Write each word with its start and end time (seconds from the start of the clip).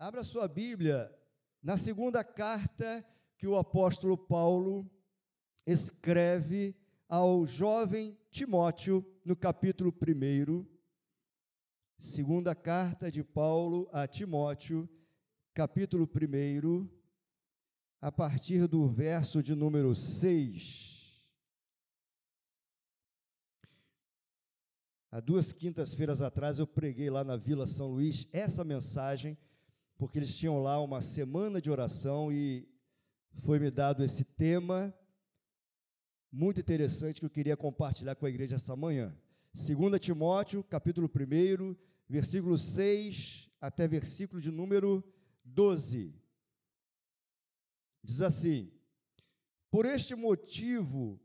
Abra 0.00 0.22
sua 0.22 0.46
Bíblia 0.46 1.12
na 1.60 1.76
segunda 1.76 2.22
carta 2.22 3.04
que 3.36 3.48
o 3.48 3.56
apóstolo 3.56 4.16
Paulo 4.16 4.88
escreve 5.66 6.76
ao 7.08 7.44
jovem 7.44 8.16
Timóteo, 8.30 9.04
no 9.24 9.34
capítulo 9.34 9.92
1. 9.92 10.64
Segunda 11.98 12.54
carta 12.54 13.10
de 13.10 13.24
Paulo 13.24 13.90
a 13.92 14.06
Timóteo, 14.06 14.88
capítulo 15.52 16.08
1, 16.08 16.88
a 18.00 18.12
partir 18.12 18.68
do 18.68 18.86
verso 18.86 19.42
de 19.42 19.56
número 19.56 19.96
6. 19.96 21.20
Há 25.10 25.18
duas 25.18 25.50
quintas-feiras 25.50 26.22
atrás 26.22 26.60
eu 26.60 26.68
preguei 26.68 27.10
lá 27.10 27.24
na 27.24 27.34
Vila 27.36 27.66
São 27.66 27.88
Luís 27.88 28.28
essa 28.32 28.62
mensagem 28.62 29.36
porque 29.98 30.20
eles 30.20 30.34
tinham 30.36 30.62
lá 30.62 30.80
uma 30.80 31.00
semana 31.00 31.60
de 31.60 31.68
oração 31.68 32.32
e 32.32 32.68
foi-me 33.42 33.68
dado 33.68 34.04
esse 34.04 34.24
tema 34.24 34.94
muito 36.30 36.60
interessante 36.60 37.18
que 37.18 37.26
eu 37.26 37.30
queria 37.30 37.56
compartilhar 37.56 38.14
com 38.14 38.24
a 38.24 38.28
igreja 38.28 38.54
essa 38.54 38.76
manhã. 38.76 39.12
2 39.52 40.00
Timóteo, 40.00 40.62
capítulo 40.62 41.10
1, 41.10 41.74
versículo 42.08 42.56
6 42.56 43.50
até 43.60 43.88
versículo 43.88 44.40
de 44.40 44.52
número 44.52 45.02
12. 45.44 46.14
Diz 48.04 48.22
assim: 48.22 48.70
Por 49.68 49.84
este 49.84 50.14
motivo 50.14 51.20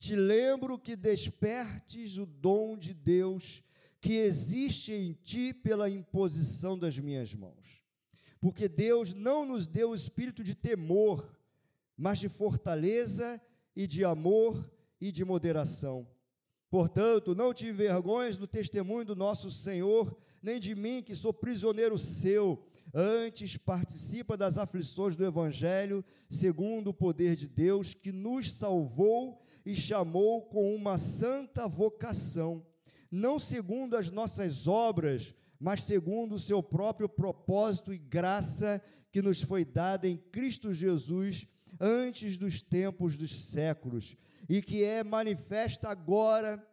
te 0.00 0.16
lembro 0.16 0.80
que 0.80 0.96
despertes 0.96 2.16
o 2.16 2.26
dom 2.26 2.76
de 2.76 2.92
Deus 2.92 3.62
que 4.00 4.14
existe 4.14 4.92
em 4.92 5.12
ti 5.12 5.54
pela 5.54 5.88
imposição 5.88 6.76
das 6.76 6.98
minhas 6.98 7.32
mãos 7.32 7.85
porque 8.40 8.68
Deus 8.68 9.14
não 9.14 9.44
nos 9.44 9.66
deu 9.66 9.90
o 9.90 9.94
espírito 9.94 10.42
de 10.42 10.54
temor, 10.54 11.36
mas 11.96 12.18
de 12.18 12.28
fortaleza 12.28 13.40
e 13.74 13.86
de 13.86 14.04
amor 14.04 14.70
e 15.00 15.10
de 15.10 15.24
moderação. 15.24 16.06
Portanto, 16.68 17.34
não 17.34 17.54
te 17.54 17.66
envergonhes 17.68 18.36
do 18.36 18.46
testemunho 18.46 19.04
do 19.04 19.16
nosso 19.16 19.50
Senhor, 19.50 20.16
nem 20.42 20.60
de 20.60 20.74
mim, 20.74 21.02
que 21.02 21.14
sou 21.14 21.32
prisioneiro 21.32 21.96
seu. 21.96 22.62
Antes, 22.92 23.56
participa 23.56 24.36
das 24.36 24.58
aflições 24.58 25.16
do 25.16 25.24
Evangelho, 25.24 26.04
segundo 26.28 26.88
o 26.88 26.94
poder 26.94 27.36
de 27.36 27.48
Deus, 27.48 27.94
que 27.94 28.12
nos 28.12 28.52
salvou 28.52 29.40
e 29.64 29.74
chamou 29.74 30.42
com 30.42 30.74
uma 30.74 30.98
santa 30.98 31.66
vocação, 31.66 32.64
não 33.10 33.38
segundo 33.38 33.96
as 33.96 34.10
nossas 34.10 34.66
obras, 34.66 35.34
mas 35.58 35.82
segundo 35.82 36.34
o 36.34 36.38
seu 36.38 36.62
próprio 36.62 37.08
propósito 37.08 37.92
e 37.92 37.98
graça 37.98 38.82
que 39.10 39.22
nos 39.22 39.42
foi 39.42 39.64
dada 39.64 40.06
em 40.06 40.16
Cristo 40.16 40.72
Jesus 40.72 41.46
antes 41.80 42.36
dos 42.36 42.62
tempos 42.62 43.16
dos 43.16 43.34
séculos, 43.34 44.16
e 44.48 44.62
que 44.62 44.82
é 44.84 45.02
manifesta 45.02 45.88
agora 45.88 46.64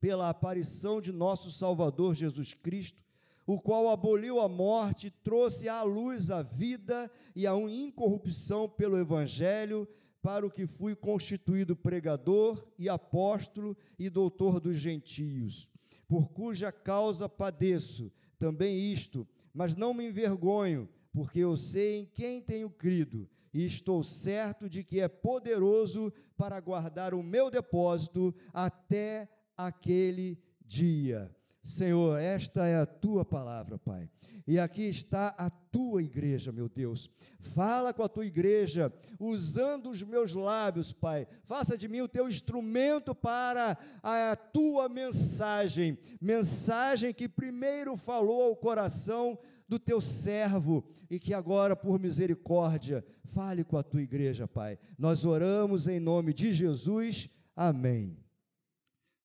pela 0.00 0.28
aparição 0.28 1.00
de 1.00 1.12
nosso 1.12 1.50
Salvador 1.50 2.14
Jesus 2.14 2.54
Cristo, 2.54 3.02
o 3.46 3.60
qual 3.60 3.88
aboliu 3.88 4.40
a 4.40 4.48
morte, 4.48 5.10
trouxe 5.22 5.68
à 5.68 5.82
luz 5.82 6.30
a 6.30 6.42
vida 6.42 7.10
e 7.34 7.46
a 7.46 7.54
incorrupção 7.54 8.68
pelo 8.68 8.98
Evangelho, 8.98 9.88
para 10.20 10.44
o 10.44 10.50
que 10.50 10.66
fui 10.66 10.96
constituído 10.96 11.76
pregador 11.76 12.66
e 12.76 12.88
apóstolo 12.88 13.76
e 13.96 14.10
doutor 14.10 14.58
dos 14.58 14.76
gentios 14.76 15.68
por 16.08 16.30
cuja 16.30 16.70
causa 16.72 17.28
padeço, 17.28 18.12
também 18.38 18.92
isto, 18.92 19.26
mas 19.52 19.74
não 19.74 19.92
me 19.92 20.06
envergonho, 20.06 20.88
porque 21.12 21.40
eu 21.40 21.56
sei 21.56 22.00
em 22.00 22.06
quem 22.06 22.40
tenho 22.40 22.70
crido, 22.70 23.28
e 23.52 23.64
estou 23.64 24.02
certo 24.04 24.68
de 24.68 24.84
que 24.84 25.00
é 25.00 25.08
poderoso 25.08 26.12
para 26.36 26.60
guardar 26.60 27.14
o 27.14 27.22
meu 27.22 27.50
depósito 27.50 28.34
até 28.52 29.28
aquele 29.56 30.38
dia. 30.60 31.35
Senhor, 31.66 32.20
esta 32.20 32.64
é 32.64 32.76
a 32.76 32.86
tua 32.86 33.24
palavra, 33.24 33.76
Pai. 33.76 34.08
E 34.46 34.56
aqui 34.56 34.82
está 34.82 35.34
a 35.36 35.50
tua 35.50 36.00
igreja, 36.00 36.52
meu 36.52 36.68
Deus. 36.68 37.10
Fala 37.40 37.92
com 37.92 38.04
a 38.04 38.08
tua 38.08 38.24
igreja, 38.24 38.92
usando 39.18 39.90
os 39.90 40.00
meus 40.00 40.32
lábios, 40.32 40.92
Pai. 40.92 41.26
Faça 41.42 41.76
de 41.76 41.88
mim 41.88 42.02
o 42.02 42.08
teu 42.08 42.28
instrumento 42.28 43.16
para 43.16 43.76
a 44.00 44.36
tua 44.36 44.88
mensagem. 44.88 45.98
Mensagem 46.20 47.12
que 47.12 47.28
primeiro 47.28 47.96
falou 47.96 48.44
ao 48.44 48.54
coração 48.54 49.36
do 49.68 49.76
teu 49.76 50.00
servo 50.00 50.84
e 51.10 51.18
que 51.18 51.34
agora, 51.34 51.74
por 51.74 51.98
misericórdia, 51.98 53.04
fale 53.24 53.64
com 53.64 53.76
a 53.76 53.82
tua 53.82 54.02
igreja, 54.02 54.46
Pai. 54.46 54.78
Nós 54.96 55.24
oramos 55.24 55.88
em 55.88 55.98
nome 55.98 56.32
de 56.32 56.52
Jesus. 56.52 57.28
Amém. 57.56 58.16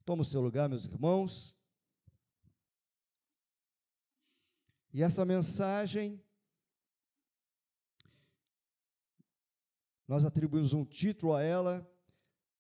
Toma 0.04 0.24
o 0.24 0.26
seu 0.26 0.42
lugar, 0.42 0.68
meus 0.68 0.86
irmãos. 0.86 1.61
E 4.94 5.02
essa 5.02 5.24
mensagem, 5.24 6.22
nós 10.06 10.26
atribuímos 10.26 10.74
um 10.74 10.84
título 10.84 11.34
a 11.34 11.42
ela, 11.42 11.88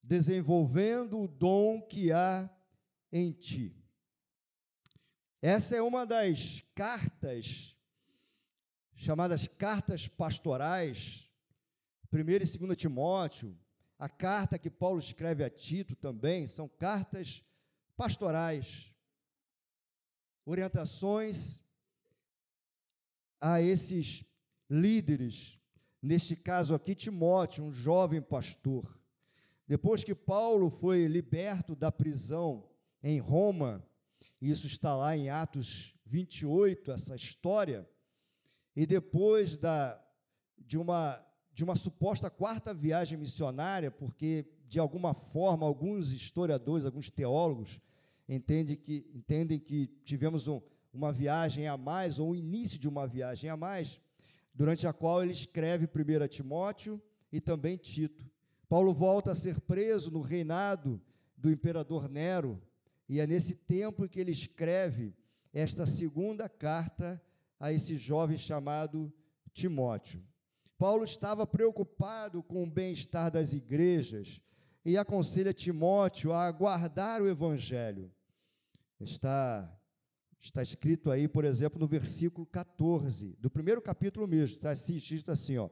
Desenvolvendo 0.01 1.19
o 1.19 1.27
Dom 1.27 1.81
que 1.81 2.11
há 2.11 2.49
em 3.11 3.31
Ti. 3.33 3.75
Essa 5.41 5.75
é 5.75 5.81
uma 5.81 6.05
das 6.05 6.61
cartas, 6.73 7.77
chamadas 8.95 9.47
cartas 9.47 10.07
pastorais, 10.07 11.29
1 12.13 12.17
e 12.17 12.57
2 12.57 12.77
Timóteo, 12.77 13.59
a 13.99 14.07
carta 14.07 14.57
que 14.57 14.69
Paulo 14.69 14.99
escreve 14.99 15.43
a 15.43 15.49
Tito 15.49 15.95
também, 15.95 16.47
são 16.47 16.67
cartas 16.67 17.43
pastorais, 17.95 18.95
orientações 20.45 21.60
a 23.41 23.59
esses 23.59 24.23
líderes, 24.69 25.59
neste 26.01 26.35
caso 26.35 26.75
aqui 26.75 26.93
Timóteo, 26.93 27.63
um 27.63 27.73
jovem 27.73 28.21
pastor. 28.21 28.97
Depois 29.67 30.03
que 30.03 30.13
Paulo 30.13 30.69
foi 30.69 31.07
liberto 31.07 31.75
da 31.75 31.91
prisão 31.91 32.69
em 33.01 33.19
Roma, 33.19 33.83
isso 34.39 34.67
está 34.67 34.95
lá 34.95 35.17
em 35.17 35.29
Atos 35.29 35.95
28, 36.05 36.91
essa 36.91 37.15
história, 37.15 37.89
e 38.75 38.85
depois 38.85 39.57
da, 39.57 39.99
de, 40.57 40.77
uma, 40.77 41.25
de 41.53 41.63
uma 41.63 41.75
suposta 41.75 42.29
quarta 42.29 42.73
viagem 42.73 43.17
missionária, 43.17 43.89
porque 43.89 44.45
de 44.67 44.79
alguma 44.79 45.13
forma 45.13 45.65
alguns 45.65 46.11
historiadores, 46.11 46.85
alguns 46.85 47.09
teólogos 47.09 47.81
entendem 48.27 48.75
que, 48.77 49.09
entendem 49.13 49.59
que 49.59 49.87
tivemos 50.03 50.47
um, 50.47 50.61
uma 50.93 51.11
viagem 51.11 51.67
a 51.67 51.77
mais, 51.77 52.19
ou 52.19 52.31
o 52.31 52.35
início 52.35 52.79
de 52.79 52.87
uma 52.87 53.07
viagem 53.07 53.49
a 53.49 53.57
mais, 53.57 54.01
durante 54.53 54.85
a 54.85 54.93
qual 54.93 55.23
ele 55.23 55.31
escreve 55.31 55.85
1 55.85 56.27
Timóteo 56.27 57.01
e 57.31 57.39
também 57.39 57.77
Tito. 57.77 58.29
Paulo 58.67 58.93
volta 58.93 59.31
a 59.31 59.35
ser 59.35 59.59
preso 59.61 60.11
no 60.11 60.21
reinado 60.21 61.01
do 61.37 61.49
imperador 61.49 62.09
Nero, 62.09 62.61
e 63.07 63.19
é 63.19 63.27
nesse 63.27 63.55
tempo 63.55 64.07
que 64.07 64.19
ele 64.19 64.31
escreve 64.31 65.13
esta 65.53 65.85
segunda 65.85 66.47
carta 66.47 67.21
a 67.59 67.71
esse 67.71 67.97
jovem 67.97 68.37
chamado 68.37 69.11
Timóteo. 69.53 70.23
Paulo 70.77 71.03
estava 71.03 71.45
preocupado 71.45 72.41
com 72.41 72.63
o 72.63 72.69
bem-estar 72.69 73.29
das 73.29 73.53
igrejas 73.53 74.41
e 74.83 74.97
aconselha 74.97 75.53
Timóteo 75.53 76.33
a 76.33 76.49
guardar 76.51 77.21
o 77.21 77.29
evangelho. 77.29 78.11
Está 78.99 79.71
Está 80.41 80.63
escrito 80.63 81.11
aí, 81.11 81.27
por 81.27 81.45
exemplo, 81.45 81.79
no 81.79 81.87
versículo 81.87 82.47
14, 82.47 83.37
do 83.39 83.49
primeiro 83.49 83.79
capítulo 83.79 84.27
mesmo, 84.27 84.55
está 84.55 84.71
assim, 84.71 84.95
escrito 84.95 85.31
assim, 85.31 85.57
ó, 85.57 85.69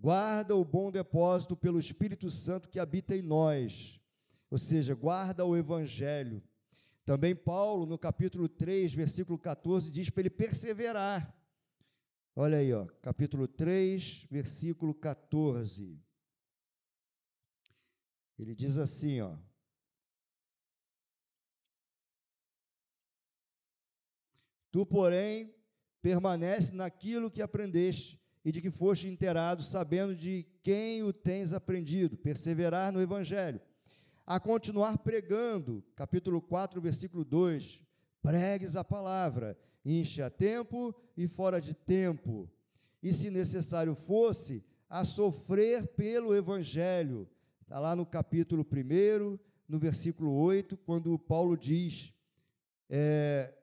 guarda 0.00 0.56
o 0.56 0.64
bom 0.64 0.90
depósito 0.90 1.56
pelo 1.56 1.78
Espírito 1.78 2.28
Santo 2.28 2.68
que 2.68 2.80
habita 2.80 3.14
em 3.14 3.22
nós, 3.22 4.00
ou 4.50 4.58
seja, 4.58 4.94
guarda 4.96 5.46
o 5.46 5.56
Evangelho. 5.56 6.42
Também 7.04 7.36
Paulo, 7.36 7.86
no 7.86 7.96
capítulo 7.96 8.48
3, 8.48 8.92
versículo 8.94 9.38
14, 9.38 9.92
diz 9.92 10.10
para 10.10 10.22
ele 10.22 10.30
perseverar. 10.30 11.32
Olha 12.34 12.58
aí, 12.58 12.72
ó, 12.72 12.86
capítulo 13.00 13.46
3, 13.46 14.26
versículo 14.28 14.92
14. 14.92 16.02
Ele 18.36 18.54
diz 18.56 18.76
assim, 18.76 19.20
ó, 19.20 19.36
Tu, 24.70 24.86
porém, 24.86 25.54
permanece 26.00 26.74
naquilo 26.74 27.30
que 27.30 27.42
aprendeste 27.42 28.20
e 28.44 28.50
de 28.50 28.60
que 28.60 28.70
foste 28.70 29.08
inteirado, 29.08 29.62
sabendo 29.62 30.14
de 30.14 30.46
quem 30.62 31.02
o 31.02 31.12
tens 31.12 31.52
aprendido, 31.52 32.16
perseverar 32.16 32.92
no 32.92 33.00
evangelho. 33.00 33.60
A 34.26 34.38
continuar 34.38 34.98
pregando, 34.98 35.84
capítulo 35.94 36.40
4, 36.40 36.80
versículo 36.80 37.24
2, 37.24 37.80
pregues 38.22 38.76
a 38.76 38.84
palavra, 38.84 39.58
enche 39.84 40.22
a 40.22 40.30
tempo 40.30 40.94
e 41.16 41.26
fora 41.26 41.60
de 41.60 41.74
tempo. 41.74 42.48
e, 43.02 43.12
se 43.12 43.30
necessário 43.30 43.94
fosse, 43.94 44.62
a 44.88 45.04
sofrer 45.04 45.86
pelo 45.88 46.34
Evangelho. 46.34 47.28
Está 47.62 47.78
lá 47.78 47.94
no 47.94 48.04
capítulo 48.04 48.66
1, 48.66 49.38
no 49.68 49.78
versículo 49.78 50.32
8, 50.32 50.76
quando 50.76 51.18
Paulo 51.18 51.56
diz: 51.56 52.12
é, 52.88 53.54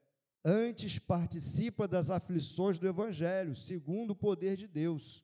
Antes 0.44 1.00
participa 1.00 1.88
das 1.88 2.10
aflições 2.10 2.78
do 2.78 2.88
Evangelho, 2.88 3.56
segundo 3.56 4.12
o 4.12 4.16
poder 4.16 4.56
de 4.56 4.68
Deus. 4.68 5.24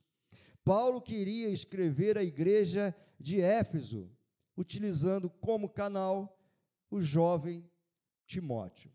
Paulo 0.64 1.02
queria 1.02 1.50
escrever 1.50 2.18
à 2.18 2.24
igreja 2.24 2.96
de 3.20 3.40
Éfeso, 3.40 4.10
utilizando 4.56 5.30
como 5.30 5.70
canal 5.70 6.40
o 6.90 7.02
jovem 7.02 7.70
Timóteo. 8.26 8.92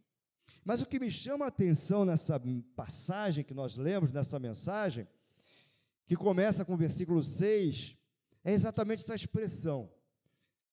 Mas 0.65 0.83
o 0.83 0.87
que 0.87 1.01
me 1.01 1.11
chama 1.11 1.47
a 1.47 1.49
atenção 1.49 2.05
nessa 2.05 2.41
passagem 2.75 3.45
que 3.45 3.55
nós 3.55 3.77
lemos, 3.77 4.13
nessa 4.13 4.39
mensagem, 4.39 5.07
que 6.07 6.17
começa 6.17 6.65
com 6.65 6.75
o 6.75 6.77
versículo 6.77 7.23
6, 7.23 7.97
é 8.45 8.53
exatamente 8.53 9.03
essa 9.03 9.15
expressão. 9.15 9.91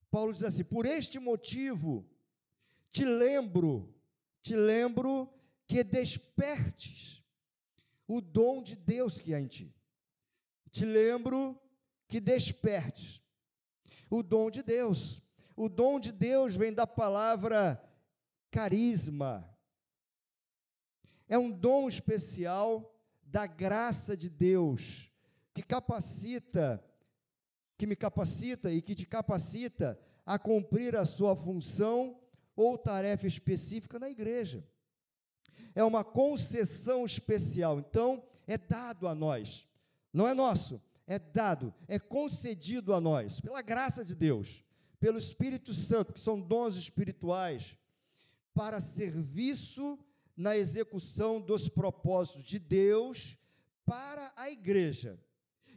Paulo 0.10 0.32
diz 0.32 0.44
assim: 0.44 0.64
Por 0.64 0.86
este 0.86 1.20
motivo 1.20 2.06
te 2.90 3.04
lembro, 3.04 3.94
te 4.42 4.56
lembro 4.56 5.30
que 5.68 5.84
despertes 5.84 7.24
o 8.08 8.22
dom 8.22 8.62
de 8.62 8.76
Deus 8.76 9.20
que 9.20 9.34
há 9.34 9.40
em 9.40 9.48
ti. 9.48 9.76
Te 10.72 10.86
lembro 10.86 11.60
que 12.08 12.20
despertes 12.20 13.22
o 14.10 14.22
dom 14.22 14.50
de 14.50 14.62
Deus. 14.62 15.22
O 15.56 15.70
dom 15.70 16.00
de 16.00 16.12
Deus 16.12 16.56
vem 16.56 16.74
da 16.74 16.86
palavra 16.86 17.82
carisma 18.52 19.56
é 21.28 21.38
um 21.38 21.52
dom 21.52 21.88
especial 21.88 22.94
da 23.24 23.48
graça 23.48 24.16
de 24.16 24.30
Deus, 24.30 25.12
que 25.54 25.64
capacita, 25.64 26.84
que 27.78 27.88
me 27.88 27.96
capacita 27.96 28.72
e 28.72 28.82
que 28.82 28.96
te 28.96 29.06
capacita 29.06 30.00
a 30.26 30.38
cumprir 30.38 30.96
a 30.96 31.06
sua 31.06 31.36
função 31.36 32.20
ou 32.56 32.78
tarefa 32.78 33.28
específica 33.28 34.00
na 34.00 34.10
igreja. 34.10 34.66
É 35.76 35.84
uma 35.84 36.04
concessão 36.04 37.06
especial, 37.06 37.80
então 37.80 38.24
é 38.48 38.58
dado 38.58 39.08
a 39.08 39.14
nós, 39.14 39.68
não 40.12 40.28
é 40.28 40.34
nosso, 40.34 40.82
é 41.06 41.20
dado, 41.20 41.74
é 41.88 42.00
concedido 42.00 42.94
a 42.94 43.02
nós, 43.02 43.40
pela 43.42 43.62
graça 43.62 44.04
de 44.04 44.16
Deus, 44.16 44.64
pelo 45.00 45.18
Espírito 45.18 45.74
Santo, 45.74 46.14
que 46.14 46.20
são 46.20 46.40
dons 46.40 46.76
espirituais, 46.78 47.78
para 48.54 48.80
serviço 48.80 50.00
na 50.36 50.58
execução 50.58 51.40
dos 51.42 51.70
propósitos 51.70 52.44
de 52.44 52.58
Deus 52.58 53.38
para 53.86 54.34
a 54.36 54.50
igreja 54.50 55.20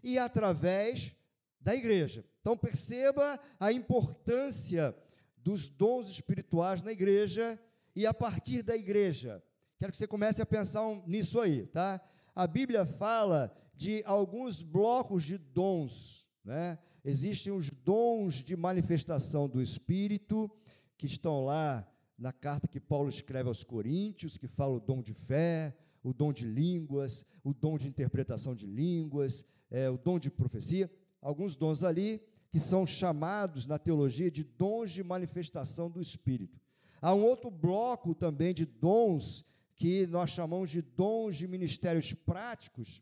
e 0.03 0.19
através 0.19 1.15
da 1.61 1.75
igreja. 1.75 2.25
Então 2.41 2.57
perceba 2.57 3.39
a 3.59 3.73
importância 3.73 4.97
dos 5.37 5.69
dons 5.69 6.09
espirituais 6.09 6.83
na 6.83 6.93
igreja 6.93 7.61
e 7.95 8.07
a 8.07 8.15
partir 8.15 8.63
da 8.63 8.77
igreja. 8.77 9.43
Quero 9.79 9.93
que 9.93 9.99
você 9.99 10.09
comece 10.09 10.43
a 10.43 10.47
pensar 10.47 10.83
nisso 11.07 11.41
aí, 11.41 11.65
tá? 11.67 12.01
A 12.35 12.49
Bíblia 12.49 12.85
fala 12.85 13.55
de 13.77 14.03
alguns 14.05 14.61
blocos 14.61 15.23
de 15.23 15.39
dons, 15.39 16.27
né? 16.45 16.81
Existem 17.05 17.53
os 17.53 17.71
dons 17.71 18.43
de 18.43 18.57
manifestação 18.57 19.49
do 19.49 19.63
Espírito, 19.63 20.51
que 20.97 21.07
estão 21.07 21.45
lá 21.45 21.87
na 22.19 22.33
carta 22.33 22.67
que 22.67 22.81
Paulo 22.81 23.09
escreve 23.09 23.49
aos 23.49 23.63
Coríntios, 23.63 24.37
que 24.37 24.49
fala 24.49 24.75
o 24.75 24.81
dom 24.81 25.01
de 25.01 25.15
fé, 25.15 25.77
o 26.03 26.13
dom 26.13 26.33
de 26.33 26.45
línguas, 26.45 27.25
o 27.45 27.55
dom 27.55 27.79
de 27.79 27.87
interpretação 27.87 28.57
de 28.57 28.67
línguas, 28.67 29.45
é, 29.71 29.89
o 29.89 29.97
dom 29.97 30.19
de 30.19 30.29
profecia, 30.29 30.91
alguns 31.23 31.55
dons 31.55 31.85
ali 31.85 32.21
que 32.51 32.59
são 32.59 32.85
chamados 32.85 33.65
na 33.65 33.79
teologia 33.79 34.29
de 34.29 34.43
dons 34.43 34.91
de 34.91 35.05
manifestação 35.05 35.89
do 35.89 36.01
Espírito. 36.01 36.61
Há 37.01 37.15
um 37.15 37.25
outro 37.25 37.49
bloco 37.49 38.13
também 38.13 38.53
de 38.53 38.67
dons 38.67 39.47
que 39.79 40.09
nós 40.09 40.31
chamamos 40.31 40.71
de 40.71 40.83
dons 40.83 41.37
de 41.37 41.47
ministérios 41.47 42.13
práticos, 42.13 43.01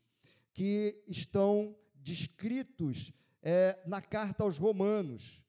que 0.52 1.02
estão 1.08 1.74
descritos 1.94 3.12
é, 3.42 3.82
na 3.86 4.02
carta 4.02 4.44
aos 4.44 4.58
Romanos. 4.58 5.42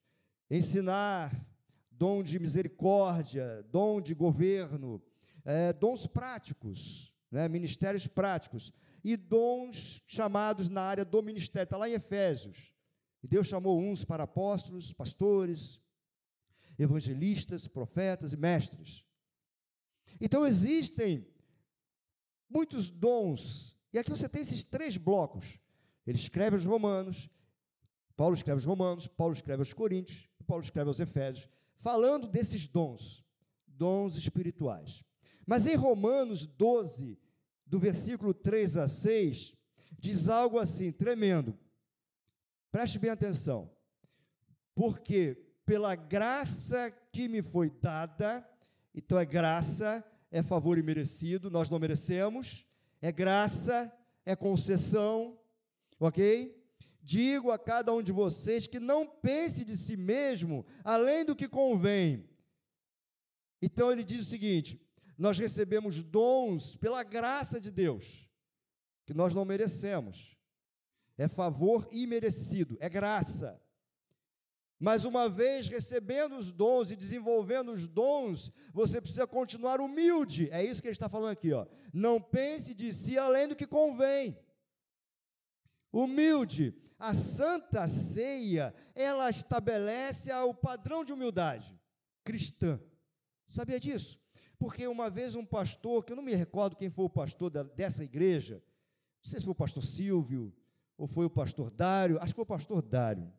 Ensinar, 0.50 1.45
dom 1.91 2.24
de 2.24 2.39
misericórdia, 2.39 3.65
dom 3.69 4.00
de 4.00 4.15
governo, 4.15 5.01
é, 5.44 5.74
dons 5.74 6.07
práticos, 6.07 7.13
né, 7.30 7.50
ministérios 7.50 8.07
práticos, 8.07 8.71
e 9.03 9.18
dons 9.18 10.01
chamados 10.07 10.69
na 10.69 10.81
área 10.81 11.03
do 11.03 11.21
ministério, 11.21 11.65
está 11.65 11.77
lá 11.77 11.89
em 11.89 11.94
Efésios. 11.94 12.73
E 13.21 13.27
Deus 13.27 13.47
chamou 13.47 13.80
uns 13.80 14.06
para 14.06 14.23
apóstolos, 14.23 14.94
pastores, 14.94 15.81
evangelistas, 16.80 17.68
profetas 17.68 18.31
e 18.31 18.38
mestres. 18.38 19.06
Então 20.19 20.45
existem 20.45 21.27
muitos 22.50 22.89
dons, 22.89 23.75
e 23.94 24.00
aqui 24.00 24.09
você 24.09 24.27
tem 24.27 24.42
esses 24.42 24.63
três 24.63 24.98
blocos. 24.98 25.59
Ele 26.06 26.18
escreve 26.18 26.56
aos 26.56 26.65
Romanos, 26.65 27.30
Paulo 28.15 28.36
escreve 28.36 28.57
aos 28.57 28.65
Romanos, 28.65 29.07
Paulo 29.07 29.33
escreve 29.33 29.62
aos 29.62 29.74
Coríntios, 29.74 30.27
Paulo 30.45 30.63
escreve 30.63 30.88
aos 30.88 31.00
Efésios 31.00 31.50
falando 31.77 32.27
desses 32.27 32.68
dons, 32.68 33.24
dons 33.68 34.15
espirituais. 34.15 35.04
Mas 35.45 35.65
em 35.65 35.75
Romanos 35.75 36.45
12, 36.45 37.18
do 37.65 37.80
versículo 37.80 38.33
3 38.33 38.77
a 38.77 38.88
6, 38.88 39.56
diz 39.98 40.27
algo 40.27 40.59
assim, 40.59 40.92
tremendo. 40.92 41.57
Preste 42.71 43.00
bem 43.00 43.09
atenção. 43.09 43.71
Porque 44.75 45.36
pela 45.65 45.95
graça 45.95 46.92
que 47.12 47.27
me 47.27 47.42
foi 47.42 47.69
dada, 47.69 48.48
então 48.97 49.19
é 49.19 49.25
graça, 49.25 50.03
é 50.31 50.41
favor 50.41 50.75
imerecido, 50.75 51.51
nós 51.51 51.69
não 51.69 51.77
merecemos, 51.77 52.65
é 52.99 53.11
graça, 53.11 53.94
é 54.25 54.35
concessão, 54.35 55.39
ok? 55.99 56.59
Digo 57.03 57.51
a 57.51 57.59
cada 57.59 57.94
um 57.94 58.01
de 58.01 58.11
vocês 58.11 58.65
que 58.65 58.79
não 58.79 59.05
pense 59.05 59.63
de 59.63 59.77
si 59.77 59.95
mesmo 59.95 60.65
além 60.83 61.23
do 61.23 61.35
que 61.35 61.47
convém. 61.47 62.27
Então 63.61 63.91
ele 63.91 64.03
diz 64.03 64.25
o 64.25 64.29
seguinte: 64.29 64.81
nós 65.15 65.38
recebemos 65.38 66.01
dons 66.01 66.75
pela 66.75 67.03
graça 67.03 67.61
de 67.61 67.69
Deus, 67.69 68.27
que 69.05 69.13
nós 69.13 69.31
não 69.31 69.45
merecemos. 69.45 70.35
É 71.19 71.27
favor 71.27 71.87
imerecido, 71.92 72.75
é 72.80 72.89
graça. 72.89 73.61
Mas 74.80 75.06
uma 75.06 75.28
vez 75.28 75.68
recebendo 75.68 76.38
os 76.38 76.52
dons 76.52 76.92
e 76.92 76.96
desenvolvendo 76.96 77.72
os 77.72 77.88
dons, 77.88 78.52
você 78.72 79.02
precisa 79.02 79.26
continuar 79.26 79.81
humilde. 79.81 80.50
É 80.52 80.64
isso 80.64 80.81
que 80.81 80.88
ele 80.88 80.94
está 80.94 81.10
falando 81.10 81.31
aqui, 81.31 81.52
ó. 81.52 81.66
Não 81.92 82.22
pense 82.22 82.76
de 82.76 82.94
si 82.94 83.18
além 83.18 83.48
do 83.48 83.56
que 83.56 83.66
convém. 83.66 84.38
Humilde, 85.92 86.76
a 87.00 87.14
Santa 87.14 87.88
Ceia, 87.88 88.74
ela 88.94 89.30
estabelece 89.30 90.31
o 90.31 90.54
padrão 90.54 91.04
de 91.04 91.12
humildade 91.12 91.80
cristã. 92.24 92.80
Sabia 93.48 93.80
disso? 93.80 94.19
Porque 94.60 94.88
uma 94.88 95.10
vez 95.10 95.34
um 95.34 95.46
pastor, 95.46 96.04
que 96.04 96.12
eu 96.12 96.16
não 96.16 96.24
me 96.24 96.36
recordo 96.36 96.76
quem 96.76 96.90
foi 96.90 97.06
o 97.06 97.10
pastor 97.10 97.50
da, 97.50 97.64
dessa 97.64 98.04
igreja, 98.04 98.56
não 98.56 99.30
sei 99.31 99.40
se 99.40 99.46
foi 99.46 99.54
o 99.54 99.56
pastor 99.56 99.84
Silvio, 99.84 100.54
ou 100.98 101.07
foi 101.07 101.26
o 101.26 101.30
pastor 101.30 101.69
Dário, 101.69 102.18
acho 102.18 102.34
que 102.34 102.36
foi 102.36 102.44
o 102.44 102.46
pastor 102.46 102.81
Dário. 102.81 103.31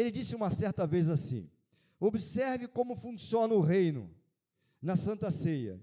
Ele 0.00 0.10
disse 0.10 0.34
uma 0.34 0.50
certa 0.50 0.86
vez 0.86 1.08
assim: 1.10 1.50
observe 1.98 2.66
como 2.66 2.96
funciona 2.96 3.52
o 3.52 3.60
reino 3.60 4.10
na 4.80 4.96
Santa 4.96 5.30
Ceia. 5.30 5.78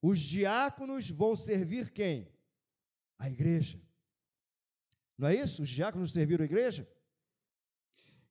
Os 0.00 0.18
diáconos 0.18 1.10
vão 1.10 1.36
servir 1.36 1.90
quem? 1.90 2.28
A 3.18 3.28
igreja. 3.28 3.78
Não 5.18 5.28
é 5.28 5.36
isso? 5.36 5.62
Os 5.62 5.68
diáconos 5.68 6.12
serviram 6.12 6.42
a 6.42 6.46
igreja? 6.46 6.88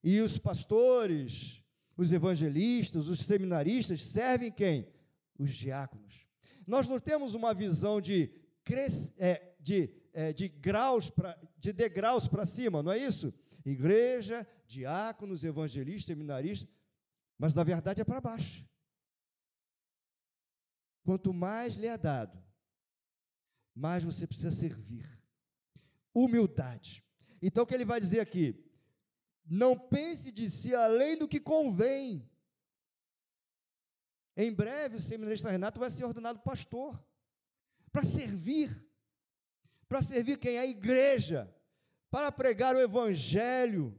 E 0.04 0.20
os 0.22 0.38
pastores, 0.38 1.64
os 1.96 2.12
evangelistas, 2.12 3.08
os 3.08 3.20
seminaristas 3.20 4.04
servem 4.04 4.52
quem? 4.52 4.88
Os 5.38 5.54
diáconos. 5.54 6.28
Nós 6.66 6.88
não 6.88 7.00
temos 7.00 7.36
uma 7.36 7.54
visão 7.54 8.02
de, 8.02 8.32
é, 9.18 9.54
de, 9.60 9.90
é, 10.14 10.34
de 10.34 10.48
graus 10.48 11.10
pra, 11.10 11.38
de 11.58 11.72
degraus 11.72 12.28
para 12.28 12.46
cima, 12.46 12.82
não 12.82 12.92
é 12.92 12.98
isso? 12.98 13.34
Igreja, 13.66 14.48
diáconos, 14.68 15.44
evangelistas, 15.44 16.06
seminaristas, 16.06 16.70
mas 17.38 17.54
na 17.54 17.64
verdade 17.64 18.02
é 18.02 18.04
para 18.04 18.22
baixo. 18.22 18.68
Quanto 21.04 21.34
mais 21.34 21.76
lhe 21.76 21.88
é 21.88 21.98
dado, 21.98 22.42
mais 23.76 24.04
você 24.04 24.26
precisa 24.26 24.52
servir 24.52 25.14
humildade. 26.14 27.04
Então, 27.42 27.64
o 27.64 27.66
que 27.66 27.74
ele 27.74 27.86
vai 27.86 28.00
dizer 28.00 28.20
aqui? 28.20 28.64
Não 29.46 29.78
pense 29.78 30.32
de 30.32 30.50
si 30.50 30.74
além 30.74 31.18
do 31.18 31.28
que 31.28 31.40
convém. 31.40 32.30
Em 34.38 34.54
breve, 34.54 34.96
o 34.96 35.00
seminarista 35.00 35.50
Renato 35.50 35.80
vai 35.80 35.90
ser 35.90 36.06
ordenado 36.06 36.40
pastor 36.40 37.04
para 37.92 38.04
servir. 38.04 38.70
para 39.88 40.02
servir 40.02 40.38
quem? 40.38 40.58
A 40.58 40.66
igreja, 40.66 41.54
para 42.14 42.32
pregar 42.32 42.76
o 42.76 42.80
evangelho. 42.80 43.92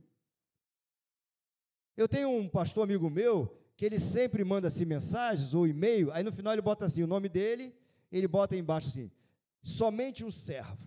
Eu 1.97 2.06
tenho 2.06 2.28
um 2.28 2.49
pastor 2.49 2.85
amigo 2.85 3.11
meu 3.11 3.61
que 3.75 3.85
ele 3.85 3.99
sempre 3.99 4.44
manda 4.44 4.68
assim 4.68 4.85
mensagens 4.85 5.52
ou 5.52 5.66
e-mail, 5.66 6.12
aí 6.12 6.23
no 6.23 6.33
final 6.33 6.52
ele 6.52 6.62
bota 6.62 6.85
assim 6.85 7.02
o 7.02 7.09
nome 7.09 7.28
dele, 7.28 7.75
ele 8.12 8.28
bota 8.28 8.54
embaixo 8.54 8.87
assim: 8.87 9.11
somente 9.64 10.25
um 10.25 10.30
servo. 10.30 10.87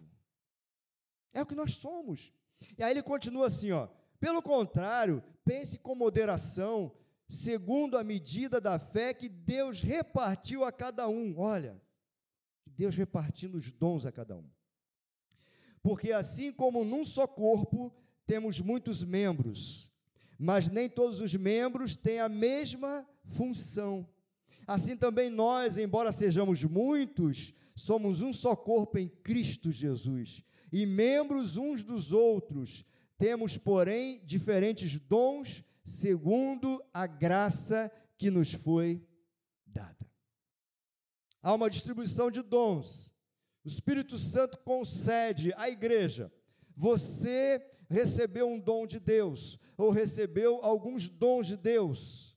É 1.34 1.42
o 1.42 1.46
que 1.46 1.54
nós 1.54 1.74
somos. 1.74 2.32
E 2.78 2.82
aí 2.82 2.92
ele 2.92 3.04
continua 3.04 3.48
assim, 3.48 3.72
ó: 3.74 3.90
pelo 4.22 4.42
contrário, 4.42 5.22
pense 5.44 5.78
com 5.78 5.96
moderação, 5.96 6.96
segundo 7.28 7.98
a 7.98 8.06
medida 8.06 8.62
da 8.62 8.80
fé 8.80 9.14
que 9.14 9.28
Deus 9.28 9.82
repartiu 9.82 10.64
a 10.64 10.72
cada 10.72 11.10
um. 11.10 11.38
Olha, 11.38 11.78
Deus 12.66 12.96
repartindo 12.96 13.56
os 13.56 13.70
dons 13.70 14.06
a 14.06 14.14
cada 14.14 14.38
um. 14.38 14.50
Porque 15.82 16.12
assim 16.12 16.52
como 16.52 16.84
num 16.84 17.06
só 17.06 17.28
corpo 17.28 17.94
temos 18.26 18.60
muitos 18.60 19.04
membros, 19.04 19.90
mas 20.38 20.70
nem 20.70 20.90
todos 20.90 21.22
os 21.22 21.34
membros 21.36 21.96
têm 21.96 22.20
a 22.20 22.30
mesma 22.30 23.08
função. 23.24 24.08
Assim 24.68 24.98
também 24.98 25.30
nós, 25.30 25.78
embora 25.78 26.12
sejamos 26.12 26.64
muitos, 26.64 27.54
somos 27.76 28.22
um 28.22 28.34
só 28.34 28.56
corpo 28.56 28.98
em 28.98 29.08
Cristo 29.08 29.72
Jesus, 29.72 30.44
e 30.72 30.86
membros 30.86 31.56
uns 31.56 31.84
dos 31.84 32.12
outros. 32.12 32.84
Temos, 33.18 33.58
porém, 33.58 34.22
diferentes 34.26 35.00
dons 35.00 35.64
segundo 35.84 36.84
a 36.94 37.08
graça 37.08 37.90
que 38.18 38.30
nos 38.30 38.54
foi 38.54 39.02
dada. 39.66 40.06
Há 41.42 41.54
uma 41.54 41.70
distribuição 41.70 42.30
de 42.30 42.42
dons. 42.42 43.10
O 43.68 43.70
Espírito 43.70 44.18
Santo 44.18 44.58
concede 44.60 45.54
à 45.58 45.70
igreja. 45.70 46.32
Você 46.74 47.62
recebeu 47.90 48.48
um 48.48 48.58
dom 48.58 48.88
de 48.88 48.98
Deus, 48.98 49.60
ou 49.78 49.90
recebeu 49.90 50.64
alguns 50.64 51.10
dons 51.10 51.48
de 51.48 51.58
Deus. 51.58 52.34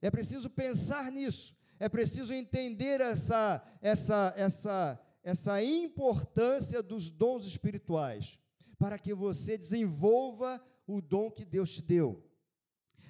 É 0.00 0.08
preciso 0.08 0.48
pensar 0.48 1.10
nisso, 1.10 1.52
é 1.80 1.88
preciso 1.88 2.32
entender 2.32 3.00
essa, 3.00 3.60
essa, 3.82 4.32
essa, 4.36 5.00
essa 5.24 5.60
importância 5.64 6.80
dos 6.80 7.10
dons 7.10 7.44
espirituais, 7.44 8.38
para 8.78 9.00
que 9.00 9.12
você 9.12 9.58
desenvolva 9.58 10.64
o 10.86 11.02
dom 11.02 11.28
que 11.28 11.44
Deus 11.44 11.72
te 11.72 11.82
deu. 11.82 12.24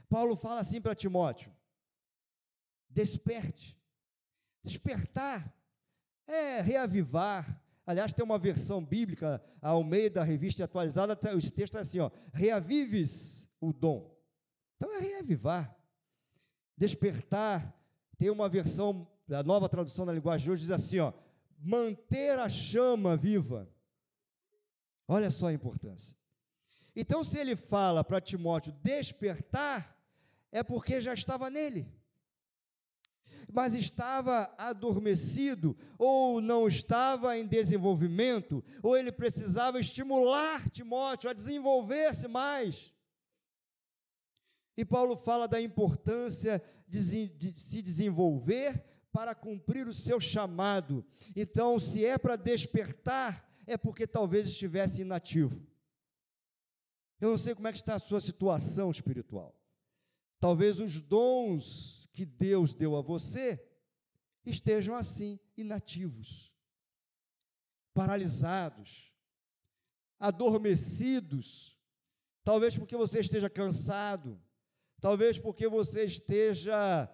Paulo 0.08 0.36
fala 0.36 0.60
assim 0.60 0.80
para 0.80 0.94
Timóteo: 0.94 1.54
desperte. 2.88 3.78
Despertar 4.62 5.54
é 6.26 6.60
reavivar. 6.60 7.60
Aliás, 7.86 8.12
tem 8.12 8.24
uma 8.24 8.38
versão 8.38 8.84
bíblica 8.84 9.42
ao 9.60 9.84
meio 9.84 10.10
da 10.10 10.24
revista 10.24 10.64
atualizada, 10.64 11.18
o 11.34 11.50
texto 11.50 11.76
é 11.76 11.80
assim, 11.80 12.00
ó, 12.00 12.10
reavives 12.32 13.48
o 13.60 13.72
dom. 13.72 14.14
Então 14.76 14.92
é 14.94 15.00
reavivar. 15.00 15.76
Despertar, 16.76 17.74
tem 18.16 18.30
uma 18.30 18.48
versão, 18.48 19.06
a 19.30 19.42
nova 19.42 19.68
tradução 19.68 20.06
da 20.06 20.12
linguagem 20.12 20.44
de 20.44 20.50
hoje 20.50 20.62
diz 20.62 20.70
assim, 20.70 20.98
ó, 20.98 21.12
manter 21.58 22.38
a 22.38 22.48
chama 22.48 23.16
viva. 23.16 23.68
Olha 25.06 25.30
só 25.30 25.48
a 25.48 25.52
importância. 25.52 26.16
Então, 26.96 27.24
se 27.24 27.38
ele 27.38 27.56
fala 27.56 28.04
para 28.04 28.20
Timóteo 28.20 28.72
despertar, 28.82 29.98
é 30.52 30.62
porque 30.62 31.00
já 31.00 31.12
estava 31.12 31.50
nele. 31.50 31.86
Mas 33.54 33.72
estava 33.76 34.52
adormecido, 34.58 35.76
ou 35.96 36.40
não 36.40 36.66
estava 36.66 37.38
em 37.38 37.46
desenvolvimento, 37.46 38.64
ou 38.82 38.98
ele 38.98 39.12
precisava 39.12 39.78
estimular 39.78 40.68
Timóteo 40.70 41.30
a 41.30 41.32
desenvolver-se 41.32 42.26
mais. 42.26 42.92
E 44.76 44.84
Paulo 44.84 45.16
fala 45.16 45.46
da 45.46 45.62
importância 45.62 46.60
de, 46.88 47.00
se 47.52 47.80
desenvolver 47.80 48.82
para 49.12 49.36
cumprir 49.36 49.86
o 49.86 49.94
seu 49.94 50.18
chamado. 50.18 51.06
Então, 51.36 51.78
se 51.78 52.04
é 52.04 52.18
para 52.18 52.34
despertar, 52.34 53.48
é 53.68 53.76
porque 53.76 54.04
talvez 54.04 54.48
estivesse 54.48 55.02
inativo. 55.02 55.64
Eu 57.20 57.30
não 57.30 57.38
sei 57.38 57.54
como 57.54 57.68
é 57.68 57.72
que 57.72 57.78
está 57.78 57.94
a 57.94 58.00
sua 58.00 58.20
situação 58.20 58.90
espiritual. 58.90 59.54
Talvez 60.40 60.80
os 60.80 61.00
dons 61.00 62.03
que 62.14 62.24
Deus 62.24 62.72
deu 62.72 62.96
a 62.96 63.02
você 63.02 63.62
estejam 64.46 64.94
assim, 64.94 65.38
inativos, 65.56 66.50
paralisados, 67.92 69.12
adormecidos. 70.18 71.78
Talvez 72.42 72.78
porque 72.78 72.96
você 72.96 73.20
esteja 73.20 73.50
cansado, 73.50 74.40
talvez 75.00 75.38
porque 75.38 75.68
você 75.68 76.04
esteja 76.04 77.10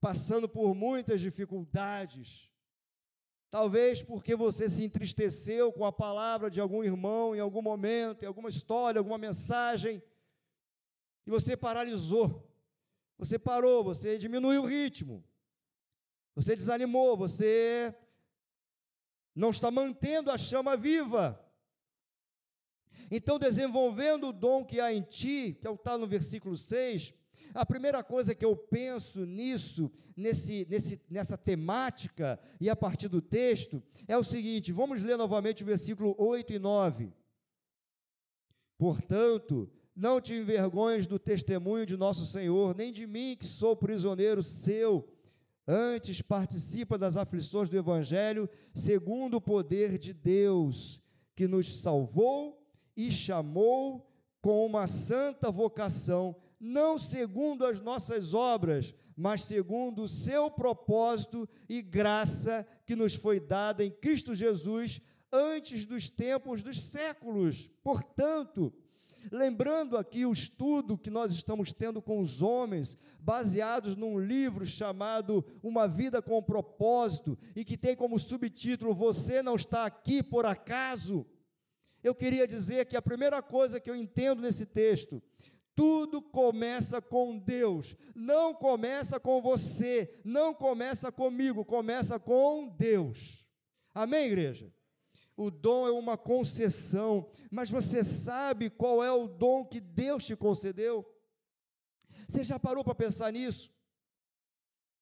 passando 0.00 0.48
por 0.48 0.74
muitas 0.74 1.20
dificuldades, 1.20 2.48
Talvez 3.50 4.02
porque 4.02 4.36
você 4.36 4.68
se 4.68 4.84
entristeceu 4.84 5.72
com 5.72 5.86
a 5.86 5.92
palavra 5.92 6.50
de 6.50 6.60
algum 6.60 6.84
irmão 6.84 7.34
em 7.34 7.40
algum 7.40 7.62
momento, 7.62 8.22
em 8.22 8.26
alguma 8.26 8.50
história, 8.50 8.98
alguma 8.98 9.16
mensagem, 9.16 10.02
e 11.26 11.30
você 11.30 11.56
paralisou. 11.56 12.47
Você 13.18 13.38
parou, 13.38 13.82
você 13.82 14.16
diminuiu 14.16 14.62
o 14.62 14.66
ritmo. 14.66 15.24
Você 16.34 16.54
desanimou, 16.54 17.16
você 17.16 17.92
não 19.34 19.50
está 19.50 19.70
mantendo 19.70 20.30
a 20.30 20.38
chama 20.38 20.76
viva. 20.76 21.44
Então, 23.10 23.38
desenvolvendo 23.38 24.28
o 24.28 24.32
dom 24.32 24.64
que 24.64 24.80
há 24.80 24.92
em 24.92 25.02
ti, 25.02 25.56
que 25.60 25.66
é 25.66 25.72
está 25.72 25.98
no 25.98 26.06
versículo 26.06 26.56
6, 26.56 27.12
a 27.54 27.64
primeira 27.64 28.04
coisa 28.04 28.34
que 28.34 28.44
eu 28.44 28.56
penso 28.56 29.24
nisso, 29.24 29.90
nesse, 30.16 30.66
nesse, 30.68 31.00
nessa 31.08 31.36
temática 31.36 32.38
e 32.60 32.68
a 32.68 32.76
partir 32.76 33.08
do 33.08 33.22
texto, 33.22 33.82
é 34.06 34.16
o 34.16 34.24
seguinte: 34.24 34.72
vamos 34.72 35.02
ler 35.02 35.16
novamente 35.16 35.62
o 35.62 35.66
versículo 35.66 36.14
8 36.18 36.52
e 36.52 36.58
9. 36.58 37.12
Portanto, 38.76 39.70
não 39.98 40.20
te 40.20 40.32
envergonhes 40.32 41.08
do 41.08 41.18
testemunho 41.18 41.84
de 41.84 41.96
nosso 41.96 42.24
Senhor, 42.24 42.74
nem 42.74 42.92
de 42.92 43.04
mim, 43.04 43.36
que 43.38 43.44
sou 43.46 43.74
prisioneiro 43.74 44.42
seu. 44.44 45.08
Antes, 45.66 46.22
participa 46.22 46.96
das 46.96 47.16
aflições 47.16 47.68
do 47.68 47.76
Evangelho, 47.76 48.48
segundo 48.72 49.38
o 49.38 49.40
poder 49.40 49.98
de 49.98 50.14
Deus, 50.14 51.02
que 51.34 51.48
nos 51.48 51.80
salvou 51.80 52.64
e 52.96 53.10
chamou 53.10 54.08
com 54.40 54.64
uma 54.64 54.86
santa 54.86 55.50
vocação 55.50 56.36
não 56.60 56.98
segundo 56.98 57.64
as 57.64 57.80
nossas 57.80 58.34
obras, 58.34 58.94
mas 59.16 59.42
segundo 59.42 60.02
o 60.02 60.08
seu 60.08 60.50
propósito 60.50 61.48
e 61.68 61.82
graça 61.82 62.66
que 62.84 62.96
nos 62.96 63.14
foi 63.14 63.38
dada 63.38 63.84
em 63.84 63.90
Cristo 63.90 64.34
Jesus 64.34 65.00
antes 65.32 65.84
dos 65.84 66.08
tempos 66.08 66.62
dos 66.62 66.80
séculos. 66.80 67.68
Portanto, 67.82 68.72
lembrando 69.30 69.96
aqui 69.96 70.24
o 70.24 70.32
estudo 70.32 70.98
que 70.98 71.10
nós 71.10 71.32
estamos 71.32 71.72
tendo 71.72 72.00
com 72.00 72.20
os 72.20 72.42
homens, 72.42 72.96
baseados 73.20 73.96
num 73.96 74.18
livro 74.18 74.64
chamado 74.64 75.44
Uma 75.62 75.86
Vida 75.86 76.20
com 76.22 76.42
Propósito, 76.42 77.38
e 77.54 77.64
que 77.64 77.76
tem 77.76 77.96
como 77.96 78.18
subtítulo 78.18 78.94
Você 78.94 79.42
não 79.42 79.56
está 79.56 79.84
aqui 79.84 80.22
por 80.22 80.46
acaso. 80.46 81.26
Eu 82.02 82.14
queria 82.14 82.46
dizer 82.46 82.86
que 82.86 82.96
a 82.96 83.02
primeira 83.02 83.42
coisa 83.42 83.80
que 83.80 83.90
eu 83.90 83.96
entendo 83.96 84.42
nesse 84.42 84.66
texto 84.66 85.22
tudo 85.78 86.20
começa 86.20 87.00
com 87.00 87.38
Deus, 87.38 87.94
não 88.12 88.52
começa 88.52 89.20
com 89.20 89.40
você, 89.40 90.12
não 90.24 90.52
começa 90.52 91.12
comigo, 91.12 91.64
começa 91.64 92.18
com 92.18 92.66
Deus. 92.66 93.46
Amém, 93.94 94.26
igreja? 94.26 94.72
O 95.38 95.52
dom 95.52 95.86
é 95.86 95.92
uma 95.92 96.18
concessão, 96.18 97.30
mas 97.48 97.70
você 97.70 98.02
sabe 98.02 98.68
qual 98.68 99.04
é 99.04 99.12
o 99.12 99.28
dom 99.28 99.64
que 99.64 99.78
Deus 99.78 100.26
te 100.26 100.34
concedeu? 100.34 101.08
Você 102.28 102.42
já 102.42 102.58
parou 102.58 102.82
para 102.82 102.92
pensar 102.96 103.32
nisso? 103.32 103.72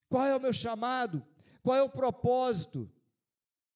Qual 0.07 0.23
é 0.23 0.35
o 0.35 0.39
meu 0.39 0.53
chamado? 0.53 1.25
Qual 1.63 1.75
é 1.75 1.81
o 1.81 1.89
propósito? 1.89 2.87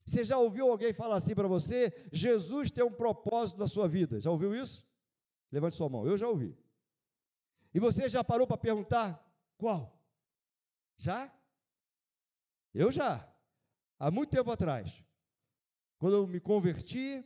Você 0.06 0.24
já 0.24 0.38
ouviu 0.38 0.70
alguém 0.70 0.94
falar 0.94 1.16
assim 1.16 1.34
para 1.34 1.48
você? 1.48 1.92
Jesus 2.12 2.70
tem 2.70 2.84
um 2.84 2.94
propósito 2.94 3.60
na 3.60 3.66
sua 3.66 3.88
vida. 3.88 4.20
Já 4.20 4.30
ouviu 4.30 4.54
isso? 4.54 4.86
Levante 5.52 5.76
sua 5.76 5.90
mão. 5.90 6.06
Eu 6.06 6.16
já 6.16 6.28
ouvi. 6.28 6.56
E 7.74 7.80
você 7.80 8.08
já 8.08 8.24
parou 8.24 8.46
para 8.46 8.58
perguntar 8.58 9.20
qual? 9.58 10.00
Já? 10.96 11.34
Eu 12.72 12.92
já. 12.92 13.28
Há 13.98 14.12
muito 14.12 14.30
tempo 14.30 14.52
atrás. 14.52 15.04
Quando 16.02 16.16
eu 16.16 16.26
me 16.26 16.40
converti, 16.40 17.24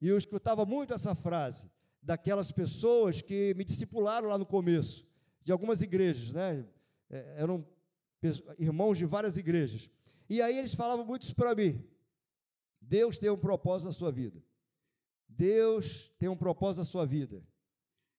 eu 0.00 0.16
escutava 0.16 0.64
muito 0.64 0.94
essa 0.94 1.14
frase 1.14 1.70
daquelas 2.00 2.50
pessoas 2.50 3.20
que 3.20 3.52
me 3.52 3.62
discipularam 3.64 4.28
lá 4.28 4.38
no 4.38 4.46
começo, 4.46 5.06
de 5.42 5.52
algumas 5.52 5.82
igrejas, 5.82 6.32
né? 6.32 6.66
É, 7.10 7.34
eram 7.42 7.68
irmãos 8.58 8.96
de 8.96 9.04
várias 9.04 9.36
igrejas. 9.36 9.90
E 10.26 10.40
aí 10.40 10.58
eles 10.58 10.72
falavam 10.72 11.04
muito 11.04 11.24
isso 11.24 11.36
para 11.36 11.54
mim. 11.54 11.86
Deus 12.80 13.18
tem 13.18 13.28
um 13.28 13.36
propósito 13.36 13.88
na 13.88 13.92
sua 13.92 14.10
vida. 14.10 14.42
Deus 15.28 16.10
tem 16.18 16.30
um 16.30 16.36
propósito 16.36 16.78
na 16.78 16.86
sua 16.86 17.04
vida. 17.04 17.46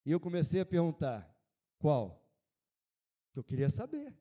E 0.06 0.12
eu 0.12 0.20
comecei 0.20 0.62
a 0.62 0.66
perguntar: 0.68 1.36
qual? 1.80 2.24
Eu 3.36 3.44
queria 3.44 3.72
saber. 3.72 4.16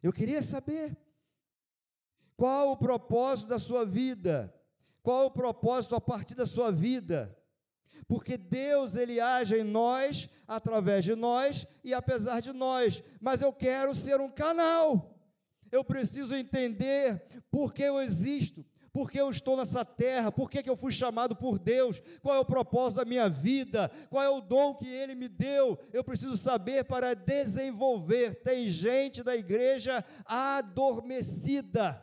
Eu 0.00 0.12
queria 0.12 0.40
saber. 0.40 0.96
Qual 2.36 2.70
o 2.70 2.76
propósito 2.76 3.48
da 3.48 3.58
sua 3.58 3.84
vida? 3.84 4.54
Qual 5.04 5.26
o 5.26 5.30
propósito 5.30 5.94
a 5.94 6.00
partir 6.00 6.34
da 6.34 6.46
sua 6.46 6.72
vida? 6.72 7.36
Porque 8.08 8.38
Deus 8.38 8.96
ele 8.96 9.20
age 9.20 9.54
em 9.54 9.62
nós, 9.62 10.30
através 10.48 11.04
de 11.04 11.14
nós 11.14 11.66
e 11.84 11.92
apesar 11.92 12.40
de 12.40 12.54
nós, 12.54 13.04
mas 13.20 13.42
eu 13.42 13.52
quero 13.52 13.94
ser 13.94 14.18
um 14.18 14.30
canal. 14.30 15.14
Eu 15.70 15.84
preciso 15.84 16.34
entender 16.34 17.22
por 17.50 17.74
que 17.74 17.82
eu 17.82 18.00
existo, 18.00 18.64
por 18.90 19.10
que 19.10 19.20
eu 19.20 19.28
estou 19.28 19.58
nessa 19.58 19.84
terra, 19.84 20.32
por 20.32 20.48
que, 20.48 20.62
que 20.62 20.70
eu 20.70 20.76
fui 20.76 20.90
chamado 20.90 21.36
por 21.36 21.58
Deus, 21.58 22.00
qual 22.22 22.36
é 22.36 22.38
o 22.38 22.44
propósito 22.44 23.00
da 23.00 23.04
minha 23.04 23.28
vida, 23.28 23.90
qual 24.08 24.22
é 24.24 24.30
o 24.30 24.40
dom 24.40 24.74
que 24.74 24.88
Ele 24.88 25.14
me 25.14 25.28
deu. 25.28 25.78
Eu 25.92 26.02
preciso 26.02 26.38
saber 26.38 26.84
para 26.84 27.12
desenvolver. 27.12 28.36
Tem 28.36 28.68
gente 28.68 29.22
da 29.22 29.36
igreja 29.36 30.02
adormecida 30.24 32.02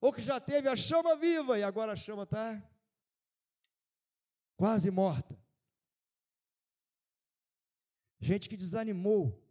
ou 0.00 0.12
que 0.12 0.22
já 0.22 0.38
teve 0.38 0.68
a 0.68 0.76
chama 0.76 1.16
viva 1.16 1.58
e 1.58 1.62
agora 1.62 1.92
a 1.92 1.96
chama 1.96 2.24
está 2.24 2.62
quase 4.56 4.90
morta. 4.90 5.38
Gente 8.18 8.48
que 8.48 8.56
desanimou. 8.56 9.42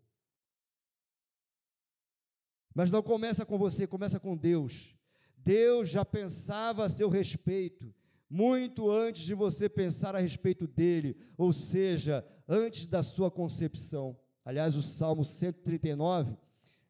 Mas 2.73 2.91
não 2.91 3.01
começa 3.01 3.45
com 3.45 3.57
você, 3.57 3.87
começa 3.87 4.19
com 4.19 4.35
Deus. 4.35 4.95
Deus 5.37 5.89
já 5.89 6.03
pensava 6.03 6.83
a 6.83 6.89
seu 6.89 7.07
respeito, 7.07 7.93
muito 8.29 8.89
antes 8.89 9.23
de 9.23 9.35
você 9.35 9.69
pensar 9.69 10.15
a 10.15 10.19
respeito 10.19 10.67
dele, 10.67 11.15
ou 11.37 11.53
seja, 11.53 12.25
antes 12.47 12.87
da 12.87 13.03
sua 13.03 13.29
concepção. 13.29 14.19
Aliás, 14.43 14.75
o 14.75 14.81
Salmo 14.81 15.23
139, 15.23 16.35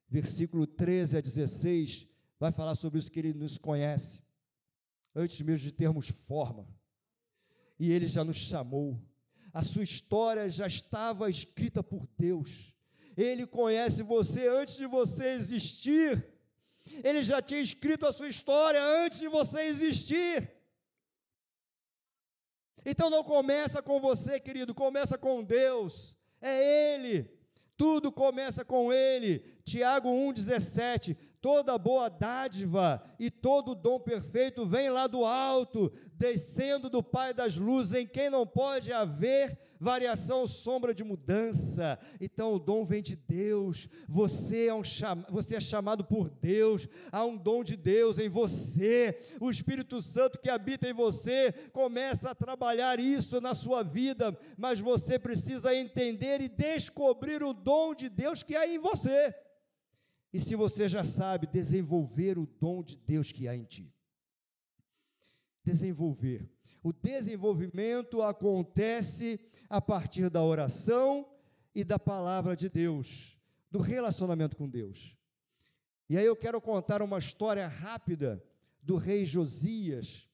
versículo 0.09 0.65
13 0.65 1.17
a 1.17 1.21
16, 1.21 2.07
vai 2.39 2.51
falar 2.51 2.75
sobre 2.75 2.99
isso 2.99 3.11
que 3.11 3.19
ele 3.19 3.33
nos 3.33 3.57
conhece, 3.57 4.21
antes 5.15 5.39
mesmo 5.41 5.65
de 5.65 5.71
termos 5.71 6.09
forma. 6.09 6.67
E 7.79 7.91
ele 7.91 8.07
já 8.07 8.23
nos 8.23 8.37
chamou. 8.37 9.01
A 9.53 9.63
sua 9.63 9.83
história 9.83 10.49
já 10.49 10.67
estava 10.67 11.29
escrita 11.29 11.83
por 11.83 12.05
Deus. 12.17 12.73
Ele 13.15 13.47
conhece 13.47 14.03
você 14.03 14.47
antes 14.47 14.75
de 14.75 14.85
você 14.85 15.27
existir. 15.29 16.25
Ele 17.03 17.23
já 17.23 17.41
tinha 17.41 17.61
escrito 17.61 18.05
a 18.05 18.11
sua 18.11 18.27
história 18.27 18.81
antes 18.83 19.19
de 19.19 19.27
você 19.27 19.61
existir. 19.61 20.51
Então 22.85 23.09
não 23.09 23.23
começa 23.23 23.81
com 23.81 23.99
você, 23.99 24.39
querido, 24.39 24.75
começa 24.75 25.17
com 25.17 25.43
Deus. 25.43 26.15
É 26.39 26.93
Ele. 26.93 27.31
Tudo 27.75 28.11
começa 28.11 28.63
com 28.63 28.93
Ele. 28.93 29.39
Tiago 29.63 30.09
1,17: 30.09 31.17
toda 31.45 31.77
boa 31.77 32.09
dádiva 32.09 32.99
e 33.19 33.29
todo 33.29 33.75
dom 33.75 33.99
perfeito 33.99 34.65
vem 34.65 34.89
lá 34.89 35.05
do 35.05 35.23
alto, 35.23 35.93
descendo 36.15 36.89
do 36.89 37.03
Pai 37.03 37.35
das 37.35 37.55
luzes, 37.55 37.93
em 37.93 38.07
quem 38.07 38.31
não 38.31 38.47
pode 38.47 38.91
haver 38.91 39.55
variação, 39.79 40.47
sombra 40.47 40.91
de 40.91 41.03
mudança. 41.03 41.99
Então 42.19 42.55
o 42.55 42.57
dom 42.57 42.83
vem 42.83 43.03
de 43.03 43.15
Deus. 43.15 43.87
Você 44.09 44.65
é, 44.65 44.73
um 44.73 44.83
cham... 44.83 45.23
você 45.29 45.57
é 45.57 45.59
chamado 45.59 46.03
por 46.03 46.31
Deus. 46.31 46.87
Há 47.11 47.23
um 47.23 47.37
dom 47.37 47.63
de 47.63 47.77
Deus 47.77 48.17
em 48.17 48.27
você. 48.27 49.15
O 49.39 49.51
Espírito 49.51 50.01
Santo 50.01 50.39
que 50.39 50.49
habita 50.49 50.89
em 50.89 50.93
você 50.93 51.53
começa 51.71 52.31
a 52.31 52.35
trabalhar 52.35 52.99
isso 52.99 53.39
na 53.39 53.53
sua 53.53 53.83
vida, 53.83 54.35
mas 54.57 54.79
você 54.79 55.19
precisa 55.19 55.75
entender 55.75 56.41
e 56.41 56.49
descobrir 56.49 57.43
o 57.43 57.53
dom 57.53 57.93
de 57.93 58.09
Deus 58.09 58.41
que 58.41 58.55
há 58.55 58.67
em 58.67 58.79
você. 58.79 59.44
E 60.35 60.39
se 60.41 60.53
você 60.53 60.89
já 60.89 61.01
sabe 61.01 61.47
desenvolver 61.47 62.37
o 62.37 62.45
dom 62.45 62.83
de 62.83 62.97
Deus 62.97 63.31
que 63.31 63.47
há 63.47 63.55
em 63.55 63.63
ti. 63.63 63.89
Desenvolver. 65.63 66.51
O 66.83 66.91
desenvolvimento 66.91 68.21
acontece 68.21 69.39
a 69.69 69.79
partir 69.79 70.29
da 70.29 70.43
oração 70.43 71.25
e 71.73 71.85
da 71.85 71.97
palavra 71.97 72.53
de 72.53 72.67
Deus, 72.67 73.39
do 73.71 73.79
relacionamento 73.79 74.57
com 74.57 74.69
Deus. 74.69 75.15
E 76.09 76.17
aí 76.17 76.25
eu 76.25 76.35
quero 76.35 76.59
contar 76.59 77.01
uma 77.01 77.17
história 77.17 77.65
rápida 77.65 78.43
do 78.83 78.97
rei 78.97 79.23
Josias. 79.23 80.29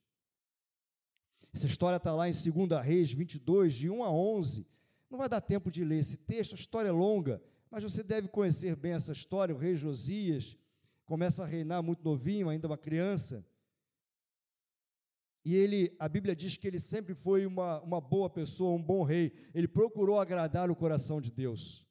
Essa 1.53 1.67
história 1.67 1.97
está 1.97 2.11
lá 2.11 2.27
em 2.27 2.33
2 2.33 2.83
Reis 2.83 3.13
22, 3.13 3.75
de 3.75 3.87
1 3.87 4.03
a 4.03 4.11
11. 4.11 4.65
Não 5.11 5.19
vai 5.19 5.29
dar 5.29 5.41
tempo 5.41 5.69
de 5.69 5.85
ler 5.85 5.99
esse 5.99 6.17
texto, 6.17 6.53
a 6.53 6.57
história 6.57 6.89
é 6.89 6.91
longa, 6.91 7.39
mas 7.71 7.83
você 7.83 8.03
deve 8.03 8.27
conhecer 8.27 8.75
bem 8.75 8.91
essa 8.91 9.13
história. 9.13 9.55
O 9.55 9.57
rei 9.57 9.77
Josias 9.77 10.57
começa 11.05 11.43
a 11.43 11.47
reinar 11.47 11.81
muito 11.81 12.03
novinho, 12.03 12.49
ainda 12.49 12.67
uma 12.67 12.77
criança. 12.77 13.45
E 15.43 15.55
ele, 15.55 15.95
a 15.97 16.07
Bíblia 16.09 16.35
diz 16.35 16.57
que 16.57 16.67
ele 16.67 16.79
sempre 16.79 17.15
foi 17.15 17.45
uma, 17.45 17.81
uma 17.81 18.01
boa 18.01 18.29
pessoa, 18.29 18.75
um 18.75 18.83
bom 18.83 19.03
rei. 19.03 19.33
Ele 19.55 19.69
procurou 19.69 20.19
agradar 20.19 20.69
o 20.69 20.75
coração 20.75 21.21
de 21.21 21.31
Deus. 21.31 21.87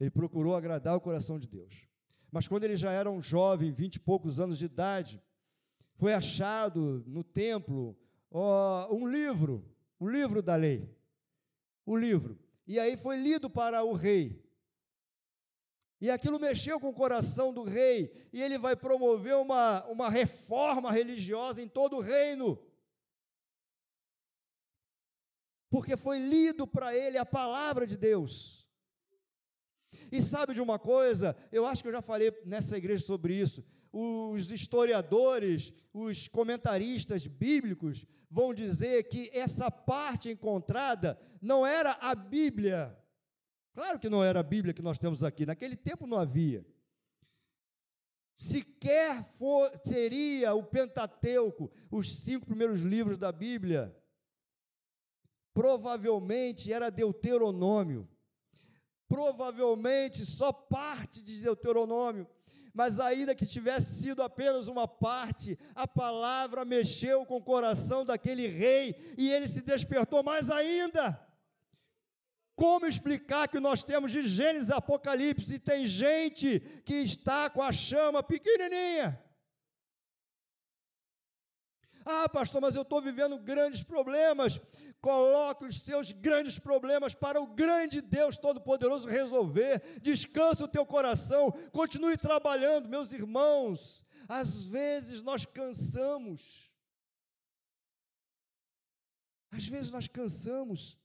Ele 0.00 0.10
procurou 0.10 0.56
agradar 0.56 0.96
o 0.96 1.00
coração 1.00 1.38
de 1.38 1.46
Deus. 1.46 1.88
Mas 2.30 2.48
quando 2.48 2.64
ele 2.64 2.76
já 2.76 2.90
era 2.90 3.08
um 3.08 3.22
jovem, 3.22 3.72
vinte 3.72 3.94
e 3.94 4.00
poucos 4.00 4.40
anos 4.40 4.58
de 4.58 4.64
idade, 4.64 5.22
foi 5.94 6.12
achado 6.12 7.04
no 7.06 7.22
templo 7.22 7.96
ó, 8.28 8.92
um 8.92 9.06
livro, 9.06 9.64
o 10.00 10.08
livro 10.08 10.42
da 10.42 10.56
lei. 10.56 10.92
O 11.86 11.96
livro. 11.96 12.38
E 12.66 12.78
aí 12.78 12.96
foi 12.96 13.16
lido 13.16 13.48
para 13.48 13.84
o 13.84 13.92
rei. 13.92 14.43
E 16.00 16.10
aquilo 16.10 16.40
mexeu 16.40 16.78
com 16.80 16.88
o 16.88 16.94
coração 16.94 17.52
do 17.52 17.62
rei, 17.62 18.12
e 18.32 18.42
ele 18.42 18.58
vai 18.58 18.76
promover 18.76 19.36
uma, 19.36 19.84
uma 19.86 20.10
reforma 20.10 20.90
religiosa 20.90 21.62
em 21.62 21.68
todo 21.68 21.96
o 21.96 22.00
reino. 22.00 22.58
Porque 25.70 25.96
foi 25.96 26.18
lido 26.18 26.66
para 26.66 26.94
ele 26.94 27.18
a 27.18 27.24
palavra 27.26 27.86
de 27.86 27.96
Deus. 27.96 28.64
E 30.10 30.20
sabe 30.20 30.54
de 30.54 30.60
uma 30.60 30.78
coisa? 30.78 31.36
Eu 31.50 31.66
acho 31.66 31.82
que 31.82 31.88
eu 31.88 31.92
já 31.92 32.02
falei 32.02 32.32
nessa 32.44 32.76
igreja 32.76 33.04
sobre 33.04 33.34
isso. 33.34 33.64
Os 33.92 34.50
historiadores, 34.50 35.72
os 35.92 36.28
comentaristas 36.28 37.26
bíblicos 37.26 38.04
vão 38.30 38.52
dizer 38.52 39.04
que 39.04 39.30
essa 39.32 39.70
parte 39.70 40.30
encontrada 40.30 41.18
não 41.40 41.66
era 41.66 41.92
a 42.00 42.14
Bíblia 42.14 42.96
Claro 43.74 43.98
que 43.98 44.08
não 44.08 44.22
era 44.22 44.38
a 44.38 44.42
Bíblia 44.44 44.72
que 44.72 44.80
nós 44.80 44.98
temos 45.00 45.24
aqui, 45.24 45.44
naquele 45.44 45.76
tempo 45.76 46.06
não 46.06 46.16
havia. 46.16 46.64
Sequer 48.36 49.24
for, 49.24 49.70
seria 49.84 50.54
o 50.54 50.62
Pentateuco, 50.62 51.70
os 51.90 52.16
cinco 52.20 52.46
primeiros 52.46 52.82
livros 52.82 53.18
da 53.18 53.32
Bíblia. 53.32 53.94
Provavelmente 55.52 56.72
era 56.72 56.90
Deuteronômio. 56.90 58.08
Provavelmente 59.08 60.24
só 60.24 60.52
parte 60.52 61.22
de 61.22 61.42
Deuteronômio. 61.42 62.28
Mas 62.72 62.98
ainda 62.98 63.36
que 63.36 63.46
tivesse 63.46 64.02
sido 64.02 64.20
apenas 64.20 64.66
uma 64.66 64.88
parte, 64.88 65.56
a 65.76 65.86
palavra 65.86 66.64
mexeu 66.64 67.24
com 67.24 67.36
o 67.36 67.42
coração 67.42 68.04
daquele 68.04 68.48
rei 68.48 69.14
e 69.16 69.30
ele 69.30 69.46
se 69.46 69.62
despertou 69.62 70.24
mais 70.24 70.50
ainda. 70.50 71.23
Como 72.56 72.86
explicar 72.86 73.48
que 73.48 73.58
nós 73.58 73.82
temos 73.82 74.12
de 74.12 74.22
Gênesis 74.22 74.70
Apocalipse 74.70 75.54
e 75.54 75.58
tem 75.58 75.86
gente 75.86 76.60
que 76.84 76.94
está 76.94 77.50
com 77.50 77.60
a 77.60 77.72
chama 77.72 78.22
pequenininha? 78.22 79.20
Ah, 82.04 82.28
pastor, 82.28 82.60
mas 82.60 82.76
eu 82.76 82.82
estou 82.82 83.00
vivendo 83.00 83.38
grandes 83.38 83.82
problemas. 83.82 84.60
Coloque 85.00 85.64
os 85.64 85.80
seus 85.80 86.12
grandes 86.12 86.58
problemas 86.58 87.14
para 87.14 87.40
o 87.40 87.46
grande 87.46 88.00
Deus 88.00 88.36
Todo-Poderoso 88.36 89.08
resolver. 89.08 89.82
Descansa 90.00 90.64
o 90.64 90.68
teu 90.68 90.84
coração, 90.84 91.50
continue 91.72 92.16
trabalhando, 92.16 92.88
meus 92.88 93.12
irmãos. 93.12 94.04
Às 94.28 94.64
vezes 94.64 95.22
nós 95.22 95.44
cansamos. 95.44 96.70
Às 99.50 99.66
vezes 99.66 99.90
nós 99.90 100.06
cansamos. 100.06 100.98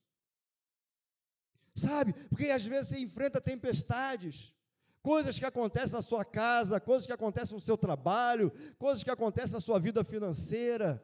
Sabe? 1.79 2.13
Porque 2.29 2.49
às 2.51 2.65
vezes 2.65 2.87
você 2.89 2.99
enfrenta 2.99 3.39
tempestades, 3.39 4.53
coisas 5.01 5.39
que 5.39 5.45
acontecem 5.45 5.93
na 5.93 6.01
sua 6.01 6.25
casa, 6.25 6.79
coisas 6.79 7.07
que 7.07 7.13
acontecem 7.13 7.55
no 7.55 7.61
seu 7.61 7.77
trabalho, 7.77 8.51
coisas 8.77 9.03
que 9.03 9.09
acontecem 9.09 9.53
na 9.53 9.61
sua 9.61 9.79
vida 9.79 10.03
financeira. 10.03 11.01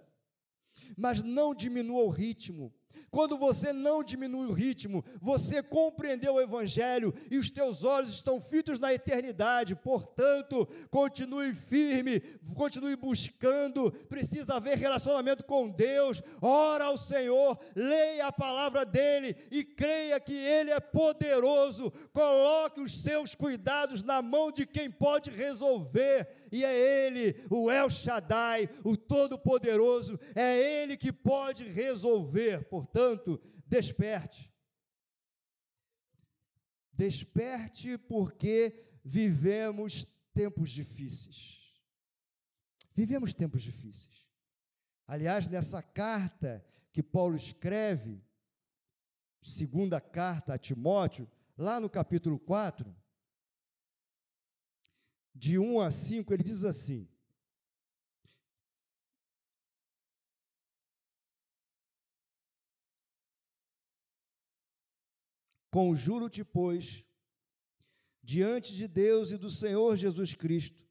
Mas 0.98 1.24
não 1.24 1.56
diminua 1.56 2.04
o 2.04 2.10
ritmo. 2.10 2.74
Quando 3.12 3.38
você 3.38 3.72
não 3.72 4.04
diminui 4.04 4.48
o 4.48 4.54
ritmo, 4.54 5.04
você 5.22 5.62
compreendeu 5.62 6.36
o 6.36 6.42
Evangelho 6.42 7.14
e 7.30 7.38
os 7.38 7.52
teus 7.52 7.84
olhos 7.84 8.12
estão 8.12 8.40
fitos 8.40 8.80
na 8.80 8.94
eternidade. 8.94 9.76
Portanto, 9.76 10.68
continue 10.90 11.54
firme, 11.54 12.20
continue 12.56 12.96
buscando. 12.96 13.92
Precisa 14.10 14.56
haver 14.56 14.78
relacionamento 14.78 15.44
com 15.44 15.70
Deus. 15.70 16.22
Ora 16.42 16.86
ao 16.86 16.98
Senhor, 16.98 17.58
leia 17.76 18.28
a 18.28 18.32
palavra 18.32 18.86
dele 18.86 19.36
e 19.52 19.64
creia 19.64 20.20
que 20.20 20.34
Ele 20.34 20.72
é 20.72 20.80
poderoso. 20.80 21.92
Coloque 22.14 22.82
os 22.82 23.02
seus 23.02 23.36
cuidados 23.36 24.04
na 24.04 24.22
mão 24.22 24.52
de 24.52 24.66
quem 24.66 24.90
pode 24.90 25.30
resolver 25.30 26.45
e 26.56 26.64
é 26.64 27.06
Ele, 27.06 27.36
o 27.50 27.70
El 27.70 27.90
Shaddai, 27.90 28.70
o 28.82 28.96
Todo-Poderoso, 28.96 30.18
é 30.34 30.82
Ele 30.82 30.96
que 30.96 31.12
pode 31.12 31.68
resolver. 31.68 32.64
Portanto, 32.70 33.42
desperte. 33.68 34.50
Desperte 36.94 37.98
porque 37.98 38.88
vivemos 39.04 40.08
tempos 40.34 40.70
difíceis. 40.70 41.76
Vivemos 42.96 43.34
tempos 43.34 43.62
difíceis. 43.62 44.26
Aliás, 45.06 45.50
nessa 45.50 45.84
carta 45.84 46.66
que 46.94 47.04
Paulo 47.04 47.36
escreve, 47.36 48.24
segunda 49.44 50.00
carta 50.00 50.54
a 50.54 50.58
Timóteo, 50.58 51.30
lá 51.58 51.82
no 51.82 51.90
capítulo 51.90 52.40
4, 52.40 52.96
de 55.36 55.60
1 55.60 55.82
a 55.82 55.92
5, 55.92 56.34
ele 56.34 56.44
diz 56.44 56.64
assim: 56.64 57.10
Conjuro-te, 65.70 66.42
pois, 66.46 67.04
diante 68.24 68.74
de 68.74 68.88
Deus 68.88 69.32
e 69.32 69.38
do 69.38 69.52
Senhor 69.52 69.98
Jesus 69.98 70.34
Cristo, 70.34 70.82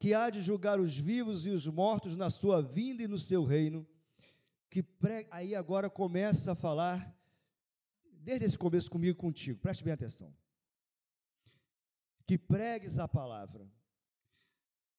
que 0.00 0.12
há 0.12 0.30
de 0.30 0.42
julgar 0.42 0.80
os 0.80 0.98
vivos 0.98 1.46
e 1.46 1.50
os 1.50 1.64
mortos 1.68 2.16
na 2.16 2.28
sua 2.28 2.60
vinda 2.60 3.04
e 3.04 3.08
no 3.08 3.20
seu 3.20 3.44
reino, 3.44 3.86
que 4.68 4.82
pre... 4.82 5.28
aí 5.30 5.54
agora 5.54 5.88
começa 5.88 6.52
a 6.52 6.56
falar, 6.56 7.16
desde 8.04 8.46
esse 8.46 8.58
começo 8.58 8.90
comigo 8.90 9.16
contigo, 9.16 9.60
preste 9.60 9.84
bem 9.84 9.92
atenção 9.92 10.34
que 12.28 12.36
pregues 12.36 12.98
a 12.98 13.08
palavra. 13.08 13.66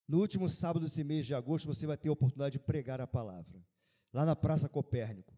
No 0.07 0.17
último 0.19 0.49
sábado 0.49 0.83
desse 0.83 1.03
mês 1.03 1.27
de 1.27 1.35
agosto, 1.35 1.67
você 1.67 1.85
vai 1.85 1.95
ter 1.95 2.09
a 2.09 2.11
oportunidade 2.11 2.53
de 2.53 2.59
pregar 2.59 2.99
a 2.99 3.05
palavra, 3.05 3.63
lá 4.11 4.25
na 4.25 4.35
Praça 4.35 4.67
Copérnico, 4.67 5.37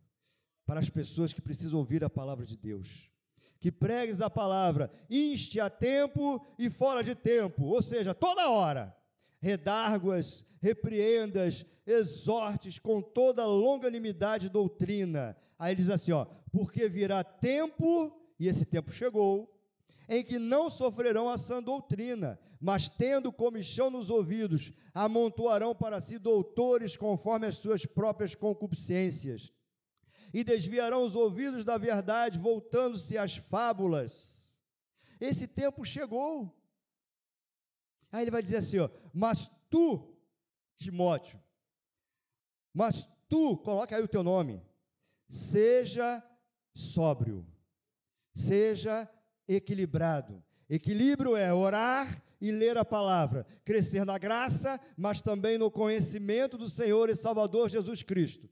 para 0.66 0.80
as 0.80 0.90
pessoas 0.90 1.34
que 1.34 1.42
precisam 1.42 1.80
ouvir 1.80 2.02
a 2.06 2.10
palavra 2.10 2.46
de 2.46 2.56
Deus. 2.56 3.12
Que 3.60 3.70
pregues 3.70 4.22
a 4.22 4.30
palavra, 4.30 4.90
inste 5.10 5.60
a 5.60 5.70
tempo 5.70 6.42
e 6.58 6.70
fora 6.70 7.04
de 7.04 7.14
tempo, 7.14 7.66
ou 7.66 7.82
seja, 7.82 8.14
toda 8.14 8.50
hora. 8.50 8.96
Redarguas, 9.42 10.46
repreendas, 10.62 11.66
exortes 11.86 12.80
com 12.80 13.02
toda 13.02 13.46
longanimidade 13.46 14.46
e 14.46 14.50
doutrina. 14.50 15.36
Aí 15.60 15.74
ele 15.74 15.82
diz 15.82 15.90
assim: 15.90 16.14
ó, 16.14 16.24
porque 16.54 16.88
virá 16.88 17.22
tempo, 17.22 18.18
e 18.40 18.48
esse 18.48 18.64
tempo 18.64 18.94
chegou, 18.94 19.51
em 20.12 20.22
que 20.22 20.38
não 20.38 20.70
sofrerão 20.70 21.30
a 21.30 21.38
sã 21.38 21.64
doutrina, 21.64 22.38
mas 22.60 22.90
tendo 22.90 23.32
comichão 23.32 23.90
nos 23.90 24.10
ouvidos, 24.10 24.74
amontoarão 24.94 25.74
para 25.74 26.02
si 26.02 26.20
doutores 26.20 26.98
conforme 26.98 27.48
as 27.48 27.56
suas 27.56 27.86
próprias 27.86 28.36
concupiscências, 28.36 29.54
e 30.34 30.44
desviarão 30.44 31.06
os 31.06 31.16
ouvidos 31.16 31.64
da 31.64 31.78
verdade, 31.78 32.38
voltando-se 32.38 33.18
às 33.18 33.38
fábulas. 33.38 34.54
Esse 35.18 35.48
tempo 35.48 35.86
chegou. 35.86 36.54
Aí 38.12 38.24
ele 38.24 38.32
vai 38.32 38.42
dizer 38.42 38.58
assim: 38.58 38.80
ó, 38.80 38.90
mas 39.14 39.50
tu, 39.70 40.14
Timóteo, 40.76 41.42
mas 42.74 43.08
tu, 43.30 43.56
coloca 43.60 43.96
aí 43.96 44.04
o 44.04 44.10
teu 44.10 44.24
nome, 44.24 44.62
seja 45.30 46.22
sóbrio, 46.76 47.48
seja 48.36 49.10
equilibrado. 49.56 50.44
Equilíbrio 50.70 51.36
é 51.36 51.54
orar 51.54 52.24
e 52.40 52.52
ler 52.52 52.78
a 52.78 52.86
palavra, 52.86 53.46
crescer 53.64 54.06
na 54.06 54.18
graça, 54.18 54.80
mas 54.98 55.22
também 55.22 55.58
no 55.58 55.70
conhecimento 55.70 56.58
do 56.58 56.68
Senhor 56.68 57.10
e 57.10 57.16
Salvador 57.16 57.70
Jesus 57.70 58.02
Cristo. 58.02 58.50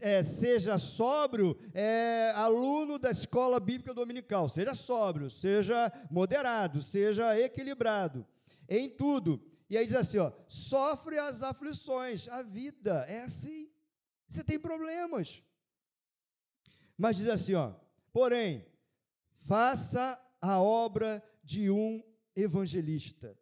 É, 0.00 0.22
seja 0.22 0.78
sóbrio, 0.78 1.58
é 1.74 2.30
aluno 2.36 2.96
da 2.96 3.10
escola 3.10 3.58
bíblica 3.58 3.92
dominical, 3.92 4.48
seja 4.48 4.72
sóbrio, 4.72 5.28
seja 5.28 5.92
moderado, 6.08 6.80
seja 6.80 7.36
equilibrado 7.40 8.24
em 8.68 8.88
tudo. 8.88 9.42
E 9.68 9.76
aí 9.76 9.84
diz 9.84 9.94
assim: 9.94 10.18
ó, 10.18 10.30
sofre 10.46 11.18
as 11.18 11.42
aflições, 11.42 12.28
a 12.28 12.42
vida 12.42 13.04
é 13.08 13.22
assim. 13.22 13.68
Você 14.28 14.44
tem 14.44 14.60
problemas. 14.60 15.42
Mas 16.96 17.16
diz 17.16 17.26
assim: 17.28 17.54
ó, 17.54 17.72
porém, 18.12 18.64
faça 19.48 20.20
a 20.42 20.60
obra 20.60 21.22
de 21.42 21.70
um 21.70 22.02
evangelista 22.36 23.34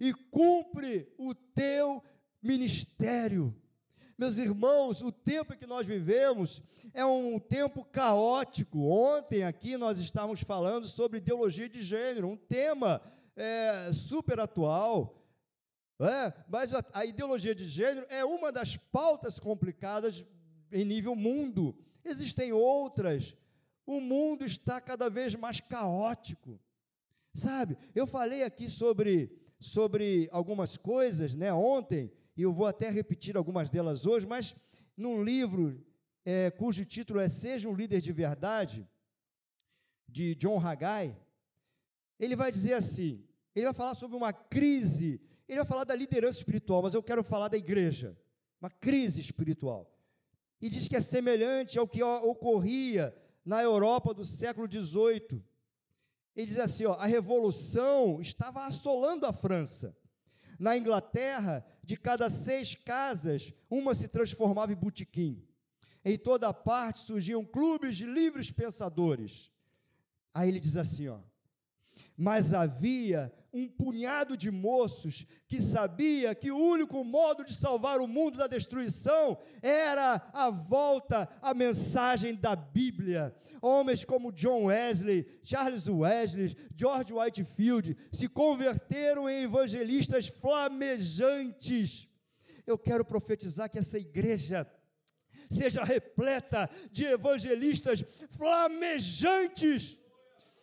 e 0.00 0.14
cumpre 0.14 1.12
o 1.18 1.34
teu 1.34 2.00
ministério. 2.40 3.52
Meus 4.16 4.38
irmãos, 4.38 5.02
o 5.02 5.10
tempo 5.10 5.56
que 5.56 5.66
nós 5.66 5.84
vivemos 5.84 6.62
é 6.94 7.04
um 7.04 7.38
tempo 7.40 7.84
caótico. 7.84 8.88
Ontem 8.90 9.42
aqui 9.42 9.76
nós 9.76 9.98
estávamos 9.98 10.40
falando 10.42 10.86
sobre 10.86 11.18
ideologia 11.18 11.68
de 11.68 11.82
gênero, 11.82 12.28
um 12.28 12.36
tema 12.36 13.02
é, 13.34 13.92
super 13.92 14.38
atual. 14.38 15.20
É, 16.00 16.32
mas 16.48 16.72
a, 16.72 16.84
a 16.92 17.04
ideologia 17.04 17.56
de 17.56 17.66
gênero 17.66 18.06
é 18.08 18.24
uma 18.24 18.52
das 18.52 18.76
pautas 18.76 19.40
complicadas 19.40 20.24
em 20.70 20.84
nível 20.84 21.16
mundo. 21.16 21.76
Existem 22.04 22.52
outras, 22.52 23.36
o 23.88 24.02
mundo 24.02 24.44
está 24.44 24.82
cada 24.82 25.08
vez 25.08 25.34
mais 25.34 25.60
caótico. 25.60 26.60
Sabe? 27.32 27.78
Eu 27.94 28.06
falei 28.06 28.42
aqui 28.42 28.68
sobre 28.68 29.32
sobre 29.58 30.28
algumas 30.30 30.76
coisas, 30.76 31.34
né, 31.34 31.52
ontem, 31.52 32.12
e 32.36 32.42
eu 32.42 32.52
vou 32.52 32.66
até 32.66 32.88
repetir 32.90 33.36
algumas 33.36 33.68
delas 33.68 34.06
hoje, 34.06 34.24
mas 34.24 34.54
num 34.96 35.24
livro 35.24 35.84
é, 36.24 36.48
cujo 36.50 36.84
título 36.84 37.18
é 37.18 37.28
Seja 37.28 37.68
um 37.68 37.74
Líder 37.74 38.00
de 38.00 38.12
Verdade, 38.12 38.88
de 40.06 40.36
John 40.36 40.64
Haggai, 40.64 41.18
ele 42.20 42.36
vai 42.36 42.52
dizer 42.52 42.74
assim: 42.74 43.24
ele 43.54 43.64
vai 43.64 43.74
falar 43.74 43.94
sobre 43.94 44.16
uma 44.16 44.32
crise, 44.32 45.20
ele 45.48 45.58
vai 45.58 45.66
falar 45.66 45.84
da 45.84 45.96
liderança 45.96 46.38
espiritual, 46.38 46.82
mas 46.82 46.94
eu 46.94 47.02
quero 47.02 47.24
falar 47.24 47.48
da 47.48 47.56
igreja, 47.56 48.16
uma 48.60 48.70
crise 48.70 49.20
espiritual. 49.20 49.92
E 50.60 50.68
diz 50.68 50.86
que 50.86 50.94
é 50.96 51.00
semelhante 51.00 51.78
ao 51.78 51.88
que 51.88 52.02
ocorria 52.02 53.12
na 53.48 53.62
Europa 53.62 54.12
do 54.12 54.26
século 54.26 54.70
XVIII. 54.70 55.42
Ele 56.36 56.46
diz 56.46 56.58
assim: 56.58 56.84
ó, 56.84 56.92
a 56.92 57.06
revolução 57.06 58.20
estava 58.20 58.66
assolando 58.66 59.24
a 59.24 59.32
França. 59.32 59.96
Na 60.58 60.76
Inglaterra, 60.76 61.64
de 61.82 61.96
cada 61.96 62.28
seis 62.28 62.74
casas, 62.74 63.54
uma 63.70 63.94
se 63.94 64.06
transformava 64.06 64.72
em 64.72 64.76
botequim. 64.76 65.42
Em 66.04 66.18
toda 66.18 66.52
parte 66.52 66.98
surgiam 66.98 67.42
clubes 67.42 67.96
de 67.96 68.04
livres 68.04 68.50
pensadores. 68.50 69.50
Aí 70.34 70.50
ele 70.50 70.60
diz 70.60 70.76
assim: 70.76 71.08
ó, 71.08 71.18
mas 72.18 72.52
havia 72.52 73.32
um 73.52 73.68
punhado 73.68 74.36
de 74.36 74.50
moços 74.50 75.24
que 75.46 75.60
sabia 75.60 76.34
que 76.34 76.50
o 76.50 76.58
único 76.58 77.04
modo 77.04 77.44
de 77.44 77.54
salvar 77.54 78.00
o 78.00 78.08
mundo 78.08 78.36
da 78.36 78.48
destruição 78.48 79.38
era 79.62 80.28
a 80.34 80.50
volta 80.50 81.28
à 81.40 81.54
mensagem 81.54 82.34
da 82.34 82.56
Bíblia. 82.56 83.32
Homens 83.62 84.04
como 84.04 84.32
John 84.32 84.64
Wesley, 84.64 85.26
Charles 85.44 85.88
Wesley, 85.88 86.56
George 86.76 87.14
Whitefield 87.14 87.96
se 88.10 88.28
converteram 88.28 89.30
em 89.30 89.44
evangelistas 89.44 90.26
flamejantes. 90.26 92.08
Eu 92.66 92.76
quero 92.76 93.04
profetizar 93.04 93.70
que 93.70 93.78
essa 93.78 93.96
igreja 93.96 94.68
seja 95.48 95.84
repleta 95.84 96.68
de 96.90 97.04
evangelistas 97.04 98.04
flamejantes 98.32 99.96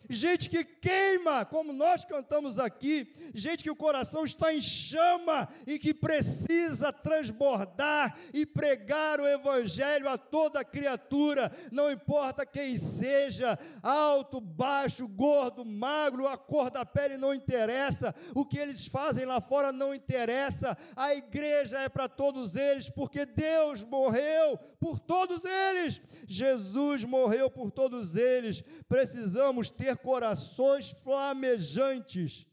gente 0.08 0.48
que 0.48 0.64
queima, 0.64 1.44
como 1.44 1.72
nós 1.72 2.04
cantamos 2.04 2.58
aqui, 2.58 3.12
gente 3.34 3.62
que 3.62 3.70
o 3.70 3.76
coração 3.76 4.24
está 4.24 4.54
em 4.54 4.60
chama 4.60 5.48
e 5.66 5.78
que 5.78 5.92
precisa 5.92 6.92
transbordar 6.92 8.16
e 8.32 8.46
pregar 8.46 9.20
o 9.20 9.26
Evangelho 9.26 10.08
a 10.08 10.16
toda 10.16 10.64
criatura, 10.64 11.50
não 11.72 11.90
importa 11.90 12.46
quem 12.46 12.76
seja, 12.76 13.58
alto, 13.82 14.40
baixo, 14.40 15.08
gordo, 15.08 15.64
magro, 15.64 16.26
a 16.26 16.36
cor 16.36 16.70
da 16.70 16.84
pele 16.86 17.16
não 17.16 17.34
interessa, 17.34 18.14
o 18.34 18.44
que 18.44 18.58
eles 18.58 18.86
fazem 18.86 19.24
lá 19.24 19.40
fora 19.40 19.72
não 19.72 19.94
interessa, 19.94 20.76
a 20.94 21.14
igreja 21.14 21.78
é 21.80 21.88
para 21.88 22.08
todos 22.08 22.56
eles, 22.56 22.88
porque 22.88 23.26
Deus 23.26 23.82
morreu 23.82 24.56
por 24.78 24.98
todos 24.98 25.44
eles, 25.44 26.00
Jesus 26.26 27.04
morreu 27.04 27.50
por 27.50 27.70
todos 27.70 28.16
eles, 28.16 28.62
precisamos 28.88 29.70
ter 29.70 29.95
corações 29.96 30.90
flamejantes, 30.90 32.46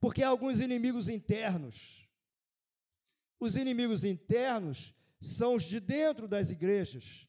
porque 0.00 0.22
há 0.22 0.28
alguns 0.28 0.60
inimigos 0.60 1.08
internos. 1.08 2.08
Os 3.38 3.56
inimigos 3.56 4.04
internos 4.04 4.94
são 5.20 5.54
os 5.54 5.64
de 5.64 5.80
dentro 5.80 6.26
das 6.28 6.50
igrejas. 6.50 7.28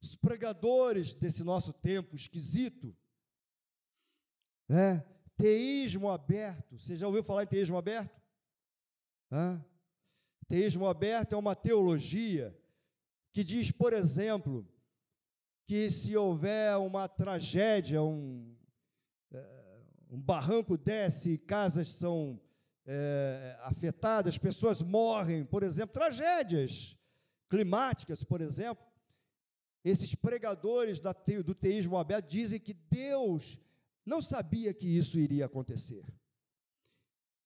Os 0.00 0.16
pregadores 0.16 1.14
desse 1.14 1.44
nosso 1.44 1.72
tempo 1.72 2.16
esquisito, 2.16 2.96
né? 4.68 5.04
Teísmo 5.36 6.10
aberto. 6.10 6.78
Você 6.78 6.96
já 6.96 7.06
ouviu 7.06 7.22
falar 7.22 7.44
em 7.44 7.48
teísmo 7.48 7.76
aberto? 7.76 8.20
Hã? 9.30 9.64
Teísmo 10.48 10.86
aberto 10.86 11.34
é 11.34 11.38
uma 11.38 11.54
teologia 11.54 12.56
que 13.32 13.42
diz, 13.42 13.70
por 13.70 13.92
exemplo, 13.92 14.68
que 15.66 15.90
se 15.90 16.16
houver 16.16 16.76
uma 16.78 17.08
tragédia, 17.08 18.02
um, 18.02 18.54
é, 19.32 19.82
um 20.10 20.20
barranco 20.20 20.76
desce, 20.76 21.38
casas 21.38 21.88
são 21.88 22.40
é, 22.84 23.56
afetadas, 23.62 24.38
pessoas 24.38 24.82
morrem, 24.82 25.44
por 25.44 25.62
exemplo, 25.62 25.92
tragédias 25.92 26.96
climáticas, 27.48 28.24
por 28.24 28.40
exemplo, 28.40 28.84
esses 29.84 30.14
pregadores 30.14 31.00
da, 31.00 31.12
do 31.44 31.54
teísmo 31.54 31.96
aberto 31.96 32.28
dizem 32.28 32.60
que 32.60 32.72
Deus 32.72 33.60
não 34.04 34.22
sabia 34.22 34.72
que 34.72 34.86
isso 34.86 35.18
iria 35.18 35.46
acontecer 35.46 36.04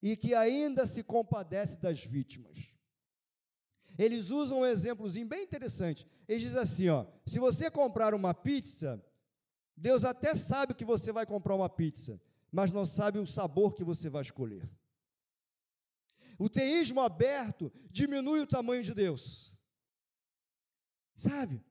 e 0.03 0.17
que 0.17 0.35
ainda 0.35 0.87
se 0.87 1.03
compadece 1.03 1.81
das 1.81 2.05
vítimas. 2.05 2.76
Eles 3.99 4.31
usam 4.31 4.61
um 4.61 4.67
exemplozinho 4.67 5.27
bem 5.27 5.43
interessante. 5.43 6.07
Eles 6.29 6.43
dizem 6.43 6.61
assim: 6.61 6.89
ó, 6.89 7.07
se 7.27 7.39
você 7.39 7.71
comprar 7.71 8.15
uma 8.15 8.35
pizza, 8.35 9.03
Deus 9.77 10.05
até 10.05 10.35
sabe 10.35 10.75
que 10.75 10.85
você 10.85 11.13
vai 11.13 11.27
comprar 11.27 11.55
uma 11.55 11.69
pizza, 11.69 12.21
mas 12.51 12.73
não 12.73 12.87
sabe 12.87 13.19
o 13.19 13.27
sabor 13.27 13.75
que 13.75 13.85
você 13.85 14.09
vai 14.09 14.23
escolher. 14.23 14.69
O 16.39 16.49
teísmo 16.49 17.01
aberto 17.01 17.73
diminui 17.91 18.41
o 18.41 18.47
tamanho 18.47 18.83
de 18.83 18.95
Deus. 18.95 19.57
Sabe? 21.17 21.63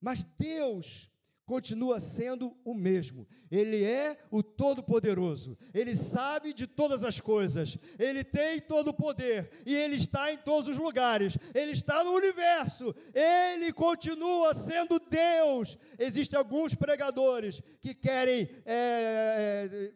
Mas 0.00 0.24
Deus 0.24 1.10
continua 1.44 2.00
sendo 2.00 2.56
o 2.64 2.74
mesmo. 2.74 3.26
Ele 3.50 3.84
é 3.84 4.16
o 4.30 4.42
Todo-Poderoso. 4.42 5.56
Ele 5.74 5.94
sabe 5.94 6.52
de 6.52 6.66
todas 6.66 7.04
as 7.04 7.20
coisas. 7.20 7.78
Ele 7.98 8.24
tem 8.24 8.60
todo 8.60 8.88
o 8.88 8.94
poder 8.94 9.50
e 9.66 9.74
ele 9.74 9.96
está 9.96 10.32
em 10.32 10.38
todos 10.38 10.68
os 10.68 10.78
lugares. 10.78 11.36
Ele 11.54 11.72
está 11.72 12.02
no 12.04 12.12
universo. 12.12 12.94
Ele 13.14 13.72
continua 13.72 14.54
sendo 14.54 14.98
Deus. 14.98 15.76
Existem 15.98 16.38
alguns 16.38 16.74
pregadores 16.74 17.62
que 17.80 17.94
querem 17.94 18.48
é, 18.64 19.68
é, 19.70 19.92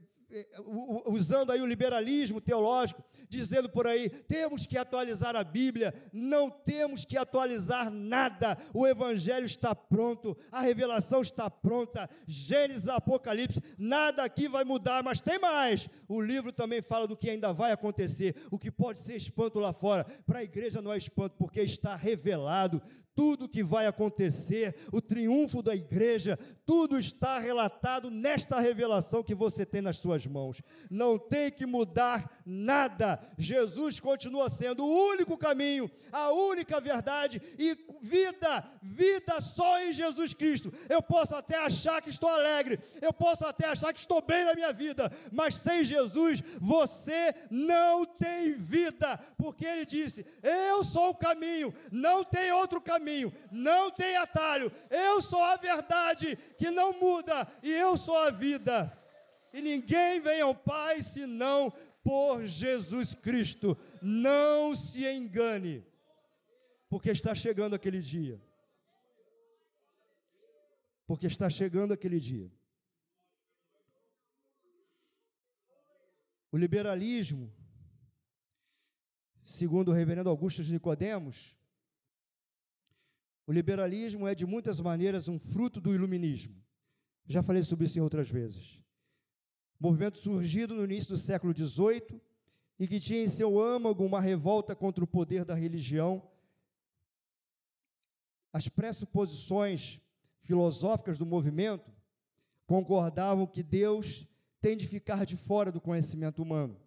usando 1.07 1.51
aí 1.51 1.61
o 1.61 1.67
liberalismo 1.67 2.41
teológico, 2.41 3.03
dizendo 3.29 3.69
por 3.69 3.87
aí: 3.87 4.09
temos 4.09 4.67
que 4.67 4.77
atualizar 4.77 5.37
a 5.37 5.45
Bíblia, 5.45 5.95
não 6.13 6.51
temos 6.51 7.05
que 7.05 7.17
atualizar 7.17 7.91
nada, 7.91 8.59
o 8.75 8.87
Evangelho 8.87 9.45
está 9.45 9.75
pronto, 9.75 10.37
a 10.51 10.61
revelação 10.61 11.21
está 11.21 11.49
pronta, 11.49 12.09
Gênesis, 12.27 12.89
Apocalipse, 12.89 13.61
nada 13.79 14.25
aqui 14.25 14.49
vai 14.49 14.65
mudar, 14.65 15.03
mas 15.03 15.21
tem 15.21 15.39
mais. 15.39 15.89
O 16.09 16.21
livro 16.21 16.53
também 16.53 16.83
fala 16.83 17.07
do 17.07 17.17
que 17.17 17.31
ainda 17.31 17.53
vai 17.53 17.73
acontecer, 17.73 18.35
o 18.51 18.59
que 18.59 18.71
pode 18.71 18.99
ser 18.99 19.17
espanto 19.17 19.59
lá 19.59 19.73
fora, 19.73 20.05
para 20.27 20.41
a 20.41 20.45
igreja 20.45 20.83
não 20.83 20.93
é 20.93 20.97
espanto, 20.97 21.37
porque 21.39 21.61
está 21.61 21.97
revelado, 21.97 22.81
tudo 23.17 23.49
que 23.49 23.65
vai 23.65 23.87
acontecer, 23.87 24.77
o 24.93 25.01
triunfo 25.01 25.63
da 25.63 25.75
igreja, 25.75 26.39
tudo 26.67 26.99
está 26.99 27.39
relatado 27.39 28.11
nesta 28.11 28.61
revelação 28.61 29.23
que 29.23 29.35
você 29.35 29.65
tem 29.65 29.81
nas 29.81 29.97
suas 29.97 30.27
mãos. 30.27 30.61
Não 30.91 31.19
tem 31.19 31.51
que 31.51 31.65
mudar 31.65 32.43
nada. 32.45 33.19
Jesus 33.39 33.99
continua 33.99 34.51
sendo 34.51 34.85
o 34.85 35.09
único 35.09 35.39
caminho, 35.39 35.91
a 36.13 36.31
única 36.31 36.79
verdade 36.79 37.41
e 37.59 37.79
vida, 38.03 38.63
vida 38.83 39.41
só 39.41 39.83
em 39.83 39.93
Jesus 39.93 40.35
Cristo. 40.35 40.71
Eu 40.87 41.01
posso 41.01 41.35
até 41.35 41.57
achar 41.57 42.03
que 42.03 42.11
estou 42.11 42.29
alegre, 42.29 42.79
eu 43.01 43.15
posso 43.15 43.47
até 43.47 43.67
achar 43.67 43.95
que 43.95 43.99
estou 43.99 44.21
bem 44.21 44.45
na 44.45 44.55
minha 44.55 44.75
vida, 44.75 45.11
mas 45.33 45.55
sem 45.55 45.83
Jesus 45.85 46.43
você 46.61 47.35
não 47.51 48.05
tem 48.05 48.53
vida, 48.53 49.19
porque 49.39 49.65
ele 49.65 49.87
disse: 49.87 50.27
"Eu 50.43 50.85
sou 50.85 51.11
o 51.11 51.15
caminho, 51.15 51.73
não 51.91 52.23
tem 52.23 52.53
outro 52.53 52.79
caminho 52.79 53.06
caminho, 53.07 53.33
não 53.53 53.91
tem 53.91 54.17
atalho. 54.17 54.73
Eu 54.91 55.23
sou 55.23 55.43
a 55.43 55.57
verdade 55.57 56.37
que 56.59 56.71
não 56.71 56.99
muda 56.99 57.47
e 57.63 57.71
eu 57.71 57.97
sou 57.97 58.19
a 58.19 58.31
vida. 58.31 58.93
E 59.53 59.63
ninguém 59.63 60.21
vem 60.21 60.41
ao 60.41 60.55
Pai 60.55 61.03
senão 61.03 61.73
por 62.03 62.45
Jesus 62.45 63.15
Cristo. 63.15 63.79
Não 64.03 64.75
se 64.75 65.07
engane, 65.07 65.87
porque 66.89 67.11
está 67.11 67.35
chegando 67.35 67.75
aquele 67.75 68.01
dia. 68.01 68.43
Porque 71.07 71.27
está 71.27 71.49
chegando 71.49 71.93
aquele 71.93 72.19
dia. 72.19 72.51
O 76.51 76.59
liberalismo, 76.59 77.53
segundo 79.45 79.91
o 79.91 79.95
reverendo 79.95 80.29
Augusto 80.29 80.65
de 80.65 80.73
Nicodemos, 80.73 81.57
o 83.47 83.53
liberalismo 83.53 84.27
é, 84.27 84.35
de 84.35 84.45
muitas 84.45 84.81
maneiras, 84.81 85.29
um 85.29 85.39
fruto 85.39 85.81
do 85.81 85.95
iluminismo. 85.95 86.55
Já 87.27 87.43
falei 87.43 87.63
sobre 87.63 87.87
isso 87.87 87.99
em 87.99 88.03
outras 88.03 88.29
vezes. 88.29 88.81
Movimento 89.79 90.19
surgido 90.19 90.75
no 90.75 90.85
início 90.85 91.11
do 91.11 91.19
século 91.19 91.57
XVIII 91.57 92.21
e 92.79 92.89
que 92.89 92.99
tinha 92.99 93.23
em 93.23 93.29
seu 93.29 93.61
âmago 93.61 94.05
uma 94.05 94.21
revolta 94.21 94.75
contra 94.75 95.05
o 95.05 95.07
poder 95.07 95.45
da 95.45 95.55
religião. 95.55 96.29
As 98.53 98.69
pressuposições 98.69 100.01
filosóficas 100.41 101.19
do 101.19 101.27
movimento 101.27 101.91
concordavam 102.67 103.47
que 103.47 103.63
Deus 103.63 104.27
tem 104.61 104.77
de 104.77 104.89
ficar 104.89 105.25
de 105.25 105.37
fora 105.37 105.71
do 105.71 105.81
conhecimento 105.81 106.43
humano. 106.43 106.81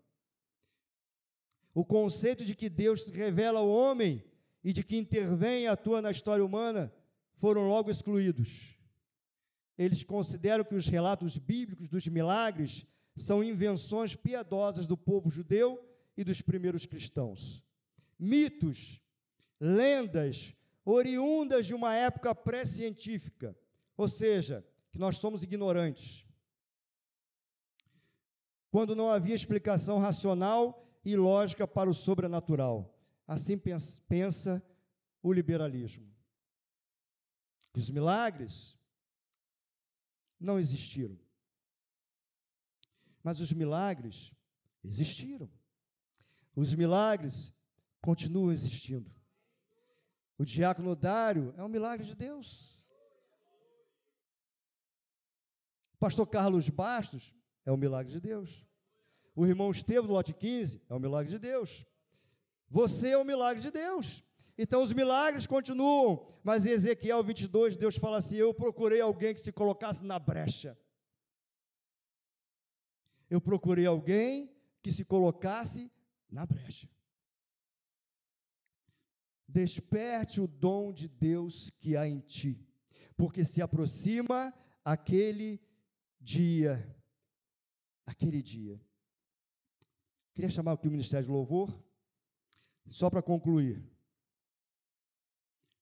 O 1.73 1.85
conceito 1.85 2.43
de 2.43 2.55
que 2.55 2.69
Deus 2.69 3.05
se 3.05 3.11
revela 3.11 3.59
ao 3.59 3.69
homem 3.69 4.23
e 4.63 4.73
de 4.73 4.83
que 4.83 4.97
intervém 4.97 5.63
e 5.63 5.67
atua 5.67 6.01
na 6.01 6.11
história 6.11 6.43
humana 6.43 6.93
foram 7.35 7.67
logo 7.67 7.89
excluídos. 7.89 8.77
Eles 9.77 10.03
consideram 10.03 10.63
que 10.63 10.75
os 10.75 10.87
relatos 10.87 11.37
bíblicos 11.37 11.87
dos 11.87 12.05
milagres 12.07 12.85
são 13.15 13.43
invenções 13.43 14.15
piedosas 14.15 14.85
do 14.85 14.97
povo 14.97 15.29
judeu 15.29 15.81
e 16.17 16.23
dos 16.23 16.41
primeiros 16.41 16.85
cristãos. 16.85 17.63
Mitos, 18.17 19.01
lendas, 19.59 20.53
oriundas 20.83 21.65
de 21.65 21.73
uma 21.73 21.95
época 21.95 22.35
pré-científica, 22.35 23.57
ou 23.95 24.07
seja, 24.07 24.65
que 24.91 24.99
nós 24.99 25.17
somos 25.17 25.43
ignorantes. 25.43 26.25
Quando 28.69 28.95
não 28.95 29.09
havia 29.09 29.35
explicação 29.35 29.97
racional 29.97 30.85
e 31.03 31.15
lógica 31.15 31.67
para 31.67 31.89
o 31.89 31.93
sobrenatural. 31.93 32.98
Assim 33.29 33.59
pensa, 33.59 34.65
o 35.21 35.31
liberalismo. 35.31 36.11
Os 37.75 37.91
milagres 37.91 38.75
não 40.39 40.57
existiram. 40.57 41.15
Mas 43.23 43.39
os 43.39 43.53
milagres 43.53 44.33
existiram. 44.83 45.47
Os 46.55 46.73
milagres 46.73 47.53
continuam 48.01 48.51
existindo. 48.51 49.13
O 50.35 50.43
diácono 50.43 50.95
Dário 50.95 51.53
é 51.55 51.63
um 51.63 51.69
milagre 51.69 52.07
de 52.07 52.15
Deus. 52.15 52.83
O 55.93 55.97
pastor 55.99 56.25
Carlos 56.25 56.67
Bastos 56.67 57.31
é 57.63 57.71
um 57.71 57.77
milagre 57.77 58.11
de 58.11 58.19
Deus. 58.19 58.65
O 59.35 59.45
irmão 59.45 59.69
Estevam 59.69 60.07
do 60.07 60.13
lote 60.13 60.33
15 60.33 60.81
é 60.89 60.95
um 60.95 60.99
milagre 60.99 61.31
de 61.31 61.37
Deus. 61.37 61.85
Você 62.69 63.09
é 63.09 63.17
o 63.17 63.25
milagre 63.25 63.61
de 63.61 63.71
Deus. 63.71 64.23
Então 64.57 64.83
os 64.83 64.93
milagres 64.93 65.47
continuam, 65.47 66.27
mas 66.43 66.65
em 66.65 66.71
Ezequiel 66.71 67.23
22, 67.23 67.77
Deus 67.77 67.97
fala 67.97 68.17
assim: 68.17 68.35
Eu 68.35 68.53
procurei 68.53 69.01
alguém 69.01 69.33
que 69.33 69.39
se 69.39 69.51
colocasse 69.51 70.03
na 70.03 70.19
brecha. 70.19 70.77
Eu 73.29 73.39
procurei 73.39 73.85
alguém 73.85 74.53
que 74.81 74.91
se 74.91 75.05
colocasse 75.05 75.91
na 76.29 76.45
brecha. 76.45 76.89
Desperte 79.47 80.39
o 80.41 80.47
dom 80.47 80.91
de 80.91 81.07
Deus 81.07 81.69
que 81.79 81.95
há 81.95 82.07
em 82.07 82.19
ti, 82.19 82.67
porque 83.15 83.43
se 83.43 83.61
aproxima 83.61 84.53
aquele 84.83 85.59
dia. 86.19 86.95
Aquele 88.05 88.41
dia. 88.41 88.79
Queria 90.33 90.49
chamar 90.49 90.73
aqui 90.73 90.87
o 90.87 90.91
Ministério 90.91 91.25
de 91.25 91.31
Louvor, 91.31 91.81
só 92.89 93.09
para 93.09 93.21
concluir. 93.21 93.83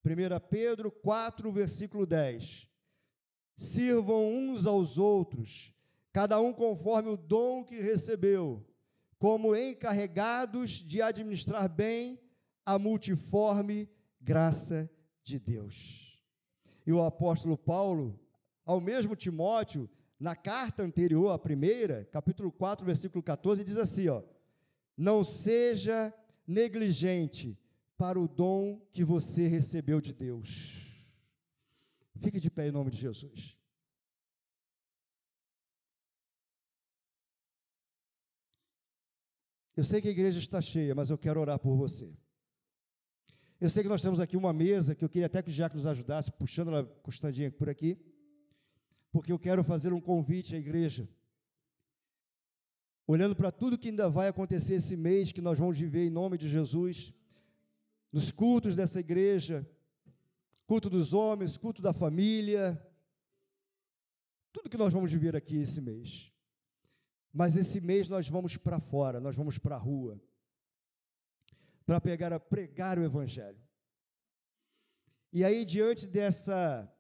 1 0.06 0.48
Pedro 0.50 0.92
4, 0.92 1.52
versículo 1.52 2.06
10. 2.06 2.70
Sirvam 3.56 4.32
uns 4.32 4.66
aos 4.66 4.98
outros, 4.98 5.74
cada 6.14 6.40
um 6.40 6.54
conforme 6.54 7.10
o 7.10 7.18
dom 7.18 7.64
que 7.64 7.82
recebeu, 7.82 8.66
como 9.18 9.56
encarregados 9.56 10.72
de 10.72 11.02
administrar 11.02 11.68
bem 11.68 12.20
a 12.66 12.78
multiforme 12.78 13.90
graça 14.22 14.90
de 15.24 15.40
Deus. 15.40 16.22
E 16.86 16.94
o 16.94 17.04
apóstolo 17.04 17.58
Paulo, 17.58 18.20
ao 18.64 18.80
mesmo 18.80 19.16
Timóteo, 19.16 19.90
na 20.20 20.36
carta 20.36 20.84
anterior, 20.84 21.32
a 21.32 21.40
primeira, 21.40 22.06
capítulo 22.12 22.52
4, 22.52 22.86
versículo 22.86 23.24
14, 23.24 23.64
diz 23.64 23.78
assim: 23.78 24.08
ó, 24.08 24.22
não 24.96 25.24
seja 25.24 26.14
negligente 26.48 27.60
para 27.98 28.20
o 28.20 28.28
dom 28.28 28.80
que 28.94 29.04
você 29.04 29.48
recebeu 29.48 30.00
de 30.00 30.14
Deus. 30.14 30.88
Fique 32.22 32.40
de 32.40 32.50
pé 32.50 32.68
em 32.68 32.72
nome 32.72 32.90
de 32.90 32.98
Jesus. 32.98 33.58
Eu 39.76 39.84
sei 39.84 40.02
que 40.02 40.08
a 40.08 40.12
igreja 40.12 40.40
está 40.40 40.60
cheia, 40.60 40.96
mas 40.96 41.12
eu 41.12 41.18
quero 41.18 41.40
orar 41.40 41.60
por 41.60 41.76
você. 41.76 42.12
Eu 43.60 43.70
sei 43.70 43.84
que 43.84 43.90
nós 43.90 44.02
temos 44.02 44.20
aqui 44.20 44.36
uma 44.36 44.54
mesa 44.54 44.96
que 44.96 45.04
eu 45.04 45.10
queria 45.10 45.28
até 45.28 45.42
que 45.42 45.50
o 45.50 45.54
Jack 45.54 45.76
nos 45.76 45.86
ajudasse, 45.86 46.32
puxando 46.32 46.70
ela 46.70 46.84
costandinha 47.04 47.52
por 47.52 47.70
aqui, 47.70 48.00
porque 49.12 49.32
eu 49.32 49.40
quero 49.40 49.64
fazer 49.64 49.94
um 49.94 50.02
convite 50.02 50.56
à 50.56 50.58
igreja. 50.60 51.08
Olhando 53.08 53.34
para 53.38 53.54
tudo 53.54 53.78
que 53.78 53.88
ainda 53.88 54.10
vai 54.10 54.28
acontecer 54.28 54.76
esse 54.76 54.98
mês, 54.98 55.32
que 55.32 55.40
nós 55.40 55.58
vamos 55.58 55.80
viver 55.80 56.06
em 56.06 56.10
nome 56.10 56.38
de 56.38 56.50
Jesus, 56.50 57.14
nos 58.12 58.32
cultos 58.32 58.76
dessa 58.76 59.00
igreja, 59.00 59.66
culto 60.66 60.90
dos 60.90 61.14
homens, 61.14 61.56
culto 61.56 61.82
da 61.82 61.94
família, 61.94 62.78
tudo 64.52 64.70
que 64.70 64.78
nós 64.78 64.92
vamos 64.92 65.10
viver 65.10 65.38
aqui 65.38 65.56
esse 65.56 65.80
mês. 65.80 66.34
Mas 67.32 67.56
esse 67.56 67.80
mês 67.80 68.10
nós 68.10 68.28
vamos 68.28 68.58
para 68.58 68.78
fora, 68.78 69.22
nós 69.22 69.38
vamos 69.38 69.58
para 69.58 69.76
a 69.76 69.80
rua, 69.80 70.22
para 71.86 72.02
pegar 72.02 72.34
a 72.34 72.40
pregar 72.40 73.00
o 73.00 73.06
evangelho. 73.06 73.62
E 75.32 75.46
aí 75.46 75.64
diante 75.64 76.08
dessa 76.08 76.92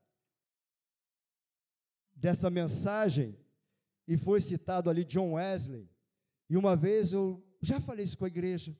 dessa 2.13 2.49
mensagem, 2.49 3.37
e 4.07 4.17
foi 4.17 4.39
citado 4.41 4.89
ali 4.89 5.03
John 5.03 5.33
Wesley, 5.33 5.87
e 6.49 6.55
uma 6.55 6.75
vez 6.75 7.11
eu 7.11 7.43
já 7.61 7.79
falei 7.79 8.05
isso 8.05 8.17
com 8.17 8.25
a 8.25 8.29
igreja, 8.29 8.77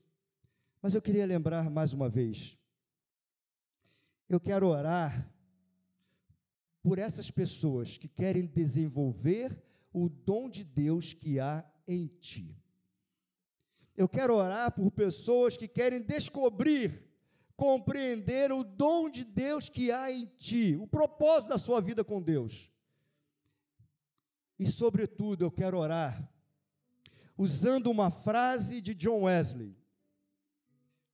mas 0.82 0.94
eu 0.94 1.02
queria 1.02 1.26
lembrar 1.26 1.70
mais 1.70 1.94
uma 1.94 2.08
vez. 2.08 2.58
Eu 4.30 4.40
quero 4.40 4.68
orar 4.68 5.34
por 6.82 7.00
essas 7.00 7.30
pessoas 7.30 7.98
que 7.98 8.08
querem 8.08 8.46
desenvolver 8.46 9.62
o 9.92 10.08
dom 10.08 10.50
de 10.50 10.64
Deus 10.64 11.14
que 11.14 11.40
há 11.40 11.66
em 11.88 12.08
ti. 12.08 12.56
Eu 13.96 14.08
quero 14.08 14.36
orar 14.36 14.72
por 14.72 14.92
pessoas 14.92 15.58
que 15.58 15.68
querem 15.68 16.02
descobrir, 16.02 17.04
compreender 17.56 18.52
o 18.52 18.64
dom 18.64 19.10
de 19.10 19.26
Deus 19.26 19.70
que 19.70 19.92
há 19.92 20.12
em 20.12 20.26
ti, 20.26 20.78
o 20.80 20.88
propósito 20.88 21.50
da 21.50 21.58
sua 21.58 21.82
vida 21.82 22.04
com 22.04 22.22
Deus. 22.22 22.72
E, 24.60 24.68
sobretudo, 24.68 25.44
eu 25.44 25.52
quero 25.52 25.78
orar 25.78 26.32
usando 27.38 27.88
uma 27.88 28.10
frase 28.10 28.82
de 28.82 28.94
John 28.94 29.24
Wesley. 29.24 29.76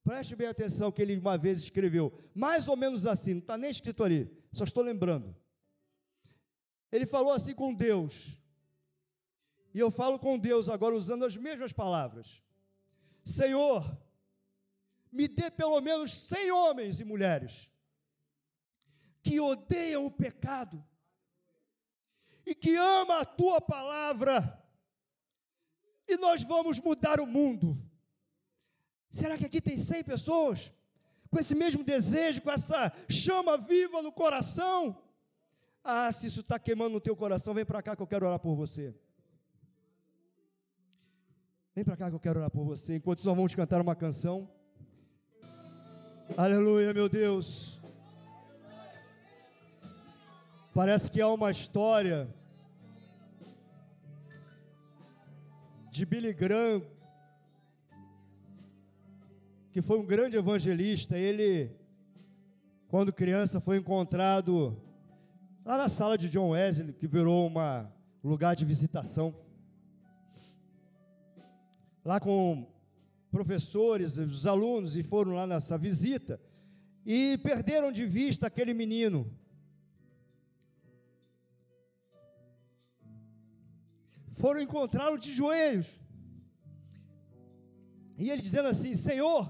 Preste 0.03 0.35
bem 0.35 0.47
atenção 0.47 0.91
que 0.91 1.01
ele 1.01 1.17
uma 1.17 1.37
vez 1.37 1.59
escreveu, 1.59 2.13
mais 2.33 2.67
ou 2.67 2.75
menos 2.75 3.05
assim, 3.05 3.33
não 3.33 3.39
está 3.39 3.57
nem 3.57 3.71
escrito 3.71 4.03
ali, 4.03 4.29
só 4.51 4.63
estou 4.63 4.83
lembrando. 4.83 5.35
Ele 6.91 7.05
falou 7.05 7.31
assim 7.31 7.53
com 7.53 7.73
Deus, 7.73 8.37
e 9.73 9.79
eu 9.79 9.89
falo 9.89 10.19
com 10.19 10.37
Deus 10.37 10.69
agora 10.69 10.95
usando 10.95 11.25
as 11.25 11.35
mesmas 11.35 11.73
palavras: 11.73 12.41
Senhor, 13.25 13.97
me 15.11 15.27
dê 15.27 15.49
pelo 15.49 15.79
menos 15.81 16.11
cem 16.11 16.51
homens 16.51 16.99
e 16.99 17.05
mulheres 17.05 17.71
que 19.21 19.39
odeiam 19.39 20.05
o 20.05 20.11
pecado 20.11 20.83
e 22.45 22.53
que 22.53 22.75
ama 22.75 23.21
a 23.21 23.25
tua 23.25 23.61
palavra, 23.61 24.62
e 26.07 26.17
nós 26.17 26.43
vamos 26.43 26.79
mudar 26.79 27.19
o 27.19 27.27
mundo. 27.27 27.77
Será 29.09 29.37
que 29.37 29.45
aqui 29.45 29.61
tem 29.61 29.77
100 29.77 30.03
pessoas 30.03 30.71
com 31.29 31.39
esse 31.39 31.55
mesmo 31.55 31.83
desejo, 31.83 32.41
com 32.41 32.51
essa 32.51 32.91
chama 33.09 33.57
viva 33.57 34.01
no 34.01 34.11
coração? 34.11 34.97
Ah, 35.83 36.11
se 36.11 36.27
isso 36.27 36.41
está 36.41 36.57
queimando 36.57 36.91
no 36.91 37.01
teu 37.01 37.15
coração, 37.15 37.53
vem 37.53 37.65
para 37.65 37.81
cá 37.81 37.95
que 37.95 38.01
eu 38.01 38.07
quero 38.07 38.25
orar 38.25 38.39
por 38.39 38.55
você. 38.55 38.95
Vem 41.75 41.83
para 41.83 41.97
cá 41.97 42.09
que 42.09 42.15
eu 42.15 42.19
quero 42.19 42.39
orar 42.39 42.51
por 42.51 42.63
você. 42.63 42.95
Enquanto 42.95 43.23
nós 43.23 43.35
vamos 43.35 43.55
cantar 43.55 43.81
uma 43.81 43.95
canção. 43.95 44.49
Aleluia, 46.37 46.93
meu 46.93 47.09
Deus. 47.09 47.79
Parece 50.73 51.11
que 51.11 51.21
há 51.21 51.27
uma 51.27 51.51
história 51.51 52.33
de 55.93 56.07
Billy 56.07 56.33
Graham 56.33 56.81
que 59.71 59.79
foi 59.79 59.99
um 59.99 60.05
grande 60.05 60.35
evangelista. 60.35 61.15
Ele, 61.15 61.69
quando 62.87 63.13
criança, 63.13 63.61
foi 63.61 63.77
encontrado 63.77 64.75
lá 65.63 65.77
na 65.77 65.87
sala 65.87 66.17
de 66.17 66.29
John 66.29 66.49
Wesley, 66.49 66.93
que 66.93 67.05
virou 67.05 67.47
um 67.47 68.27
lugar 68.27 68.55
de 68.55 68.65
visitação. 68.65 69.35
Lá 72.03 72.19
com 72.19 72.67
professores, 73.29 74.17
os 74.17 74.47
alunos, 74.47 74.97
e 74.97 75.03
foram 75.03 75.33
lá 75.33 75.45
nessa 75.45 75.77
visita, 75.77 76.41
e 77.05 77.37
perderam 77.37 77.91
de 77.91 78.07
vista 78.07 78.47
aquele 78.47 78.73
menino. 78.73 79.31
Foram 84.43 84.61
encontrá-lo 84.67 85.17
de 85.17 85.31
joelhos. 85.39 85.89
E 88.17 88.29
ele 88.29 88.41
dizendo 88.47 88.69
assim: 88.73 88.93
Senhor, 88.93 89.41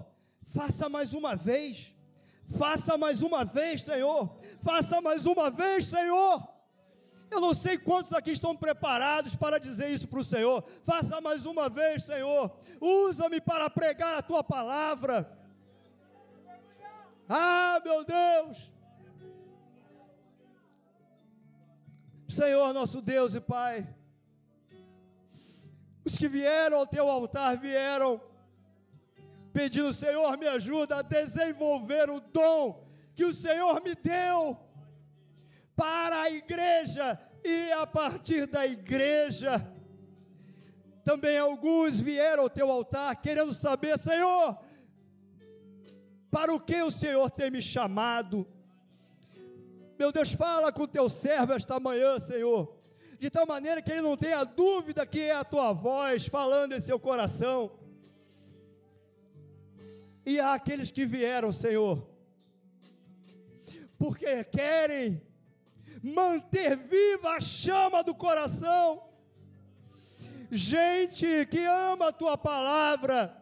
Faça 0.53 0.87
mais 0.87 1.13
uma 1.13 1.35
vez. 1.35 1.95
Faça 2.57 2.95
mais 2.95 3.23
uma 3.23 3.43
vez, 3.43 3.81
Senhor. 3.81 4.39
Faça 4.61 5.01
mais 5.01 5.25
uma 5.25 5.49
vez, 5.49 5.87
Senhor. 5.87 6.47
Eu 7.31 7.41
não 7.41 7.55
sei 7.55 7.75
quantos 7.75 8.13
aqui 8.13 8.29
estão 8.29 8.55
preparados 8.55 9.35
para 9.35 9.57
dizer 9.57 9.89
isso 9.89 10.07
para 10.07 10.19
o 10.19 10.23
Senhor. 10.23 10.63
Faça 10.83 11.19
mais 11.19 11.47
uma 11.47 11.69
vez, 11.69 12.03
Senhor. 12.03 12.55
Usa-me 12.79 13.41
para 13.41 13.67
pregar 13.67 14.19
a 14.19 14.21
tua 14.21 14.43
palavra. 14.43 15.27
Ah, 17.27 17.81
meu 17.83 18.05
Deus. 18.05 18.71
Senhor, 22.29 22.71
nosso 22.73 23.01
Deus 23.01 23.33
e 23.33 23.41
Pai. 23.41 23.87
Os 26.05 26.17
que 26.17 26.27
vieram 26.27 26.77
ao 26.79 26.87
teu 26.87 27.09
altar 27.09 27.57
vieram 27.57 28.21
pedindo: 29.53 29.93
Senhor, 29.93 30.37
me 30.37 30.47
ajuda 30.47 30.97
a 30.97 31.01
desenvolver 31.01 32.09
o 32.09 32.19
dom 32.19 32.85
que 33.13 33.23
o 33.23 33.33
Senhor 33.33 33.81
me 33.81 33.95
deu 33.95 34.57
para 35.75 36.23
a 36.23 36.31
igreja 36.31 37.19
e 37.43 37.71
a 37.71 37.85
partir 37.85 38.45
da 38.47 38.65
igreja. 38.65 39.65
Também 41.03 41.37
alguns 41.37 41.99
vieram 41.99 42.43
ao 42.43 42.49
teu 42.49 42.71
altar 42.71 43.15
querendo 43.21 43.53
saber, 43.53 43.97
Senhor, 43.97 44.57
para 46.31 46.53
o 46.53 46.59
que 46.59 46.81
o 46.81 46.91
Senhor 46.91 47.29
tem 47.29 47.51
me 47.51 47.61
chamado. 47.61 48.47
Meu 49.99 50.11
Deus, 50.11 50.33
fala 50.33 50.71
com 50.71 50.83
o 50.83 50.87
teu 50.87 51.07
servo 51.07 51.53
esta 51.53 51.79
manhã, 51.79 52.17
Senhor, 52.19 52.82
de 53.23 53.29
tal 53.29 53.45
maneira 53.47 53.81
que 53.81 53.89
ele 53.89 54.01
não 54.01 54.17
tenha 54.17 54.43
dúvida 54.43 55.05
que 55.05 55.21
é 55.21 55.31
a 55.33 55.45
tua 55.45 55.71
voz 55.71 56.27
falando 56.27 56.73
em 56.73 56.79
seu 56.81 56.99
coração. 56.99 57.71
E 60.25 60.41
há 60.41 60.55
aqueles 60.55 60.91
que 60.91 61.05
vieram, 61.05 61.49
Senhor, 61.53 62.05
que 64.19 64.43
querem 64.43 65.21
manter 66.03 66.75
viva 66.75 67.29
a 67.37 67.39
chama 67.39 68.03
do 68.03 68.13
coração. 68.13 69.01
Gente 70.51 71.45
que 71.45 71.63
ama 71.65 72.09
a 72.09 72.11
tua 72.11 72.37
palavra, 72.37 73.41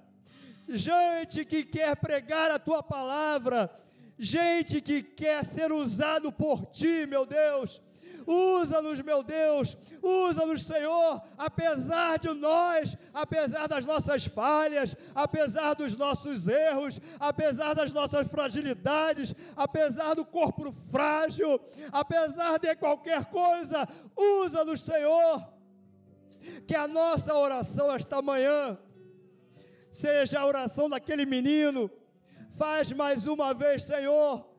gente 0.70 1.44
que 1.44 1.64
quer 1.64 1.96
pregar 1.96 2.52
a 2.52 2.60
tua 2.60 2.84
palavra, 2.84 3.68
gente 4.16 4.80
que 4.80 5.02
quer 5.02 5.44
ser 5.44 5.72
usado 5.72 6.32
por 6.32 6.68
ti, 6.68 7.08
meu 7.08 7.26
Deus 7.26 7.82
Usa-nos, 8.26 9.02
meu 9.02 9.24
Deus, 9.24 9.78
usa-nos, 10.02 10.64
Senhor, 10.64 11.22
apesar 11.38 12.20
de 12.20 12.30
nós, 12.34 12.98
apesar 13.14 13.68
das 13.68 13.86
nossas 13.86 14.26
falhas, 14.26 14.96
apesar 15.16 15.74
dos 15.74 15.96
nossos 15.96 16.48
erros, 16.48 17.00
apesar 17.20 17.74
das 17.74 17.92
nossas 17.92 18.28
fragilidades, 18.28 19.34
apesar 19.56 20.14
do 20.14 20.26
corpo 20.26 20.72
frágil, 20.72 21.60
apesar 21.92 22.60
de 22.60 22.76
qualquer 22.76 23.26
coisa, 23.26 23.88
usa-nos, 24.16 24.82
Senhor. 24.82 25.48
Que 26.68 26.76
a 26.76 26.88
nossa 26.88 27.36
oração 27.36 27.94
esta 27.94 28.22
manhã 28.22 28.78
seja 29.92 30.40
a 30.40 30.46
oração 30.46 30.90
daquele 30.90 31.26
menino. 31.26 31.90
Faz 32.58 32.92
mais 32.92 33.28
uma 33.28 33.54
vez, 33.54 33.84
Senhor. 33.84 34.50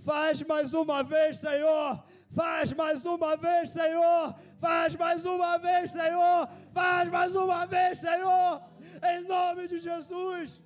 Faz 0.00 0.42
mais 0.42 0.74
uma 0.74 1.02
vez, 1.04 1.38
Senhor 1.38 2.02
Faz 2.30 2.72
mais 2.72 3.04
uma 3.04 3.36
vez, 3.36 3.70
Senhor. 3.70 4.34
Faz 4.60 4.94
mais 4.96 5.24
uma 5.24 5.58
vez, 5.58 5.90
Senhor. 5.90 6.48
Faz 6.74 7.08
mais 7.08 7.34
uma 7.34 7.66
vez, 7.66 7.98
Senhor. 7.98 8.62
Em 9.02 9.26
nome 9.26 9.68
de 9.68 9.78
Jesus. 9.78 10.60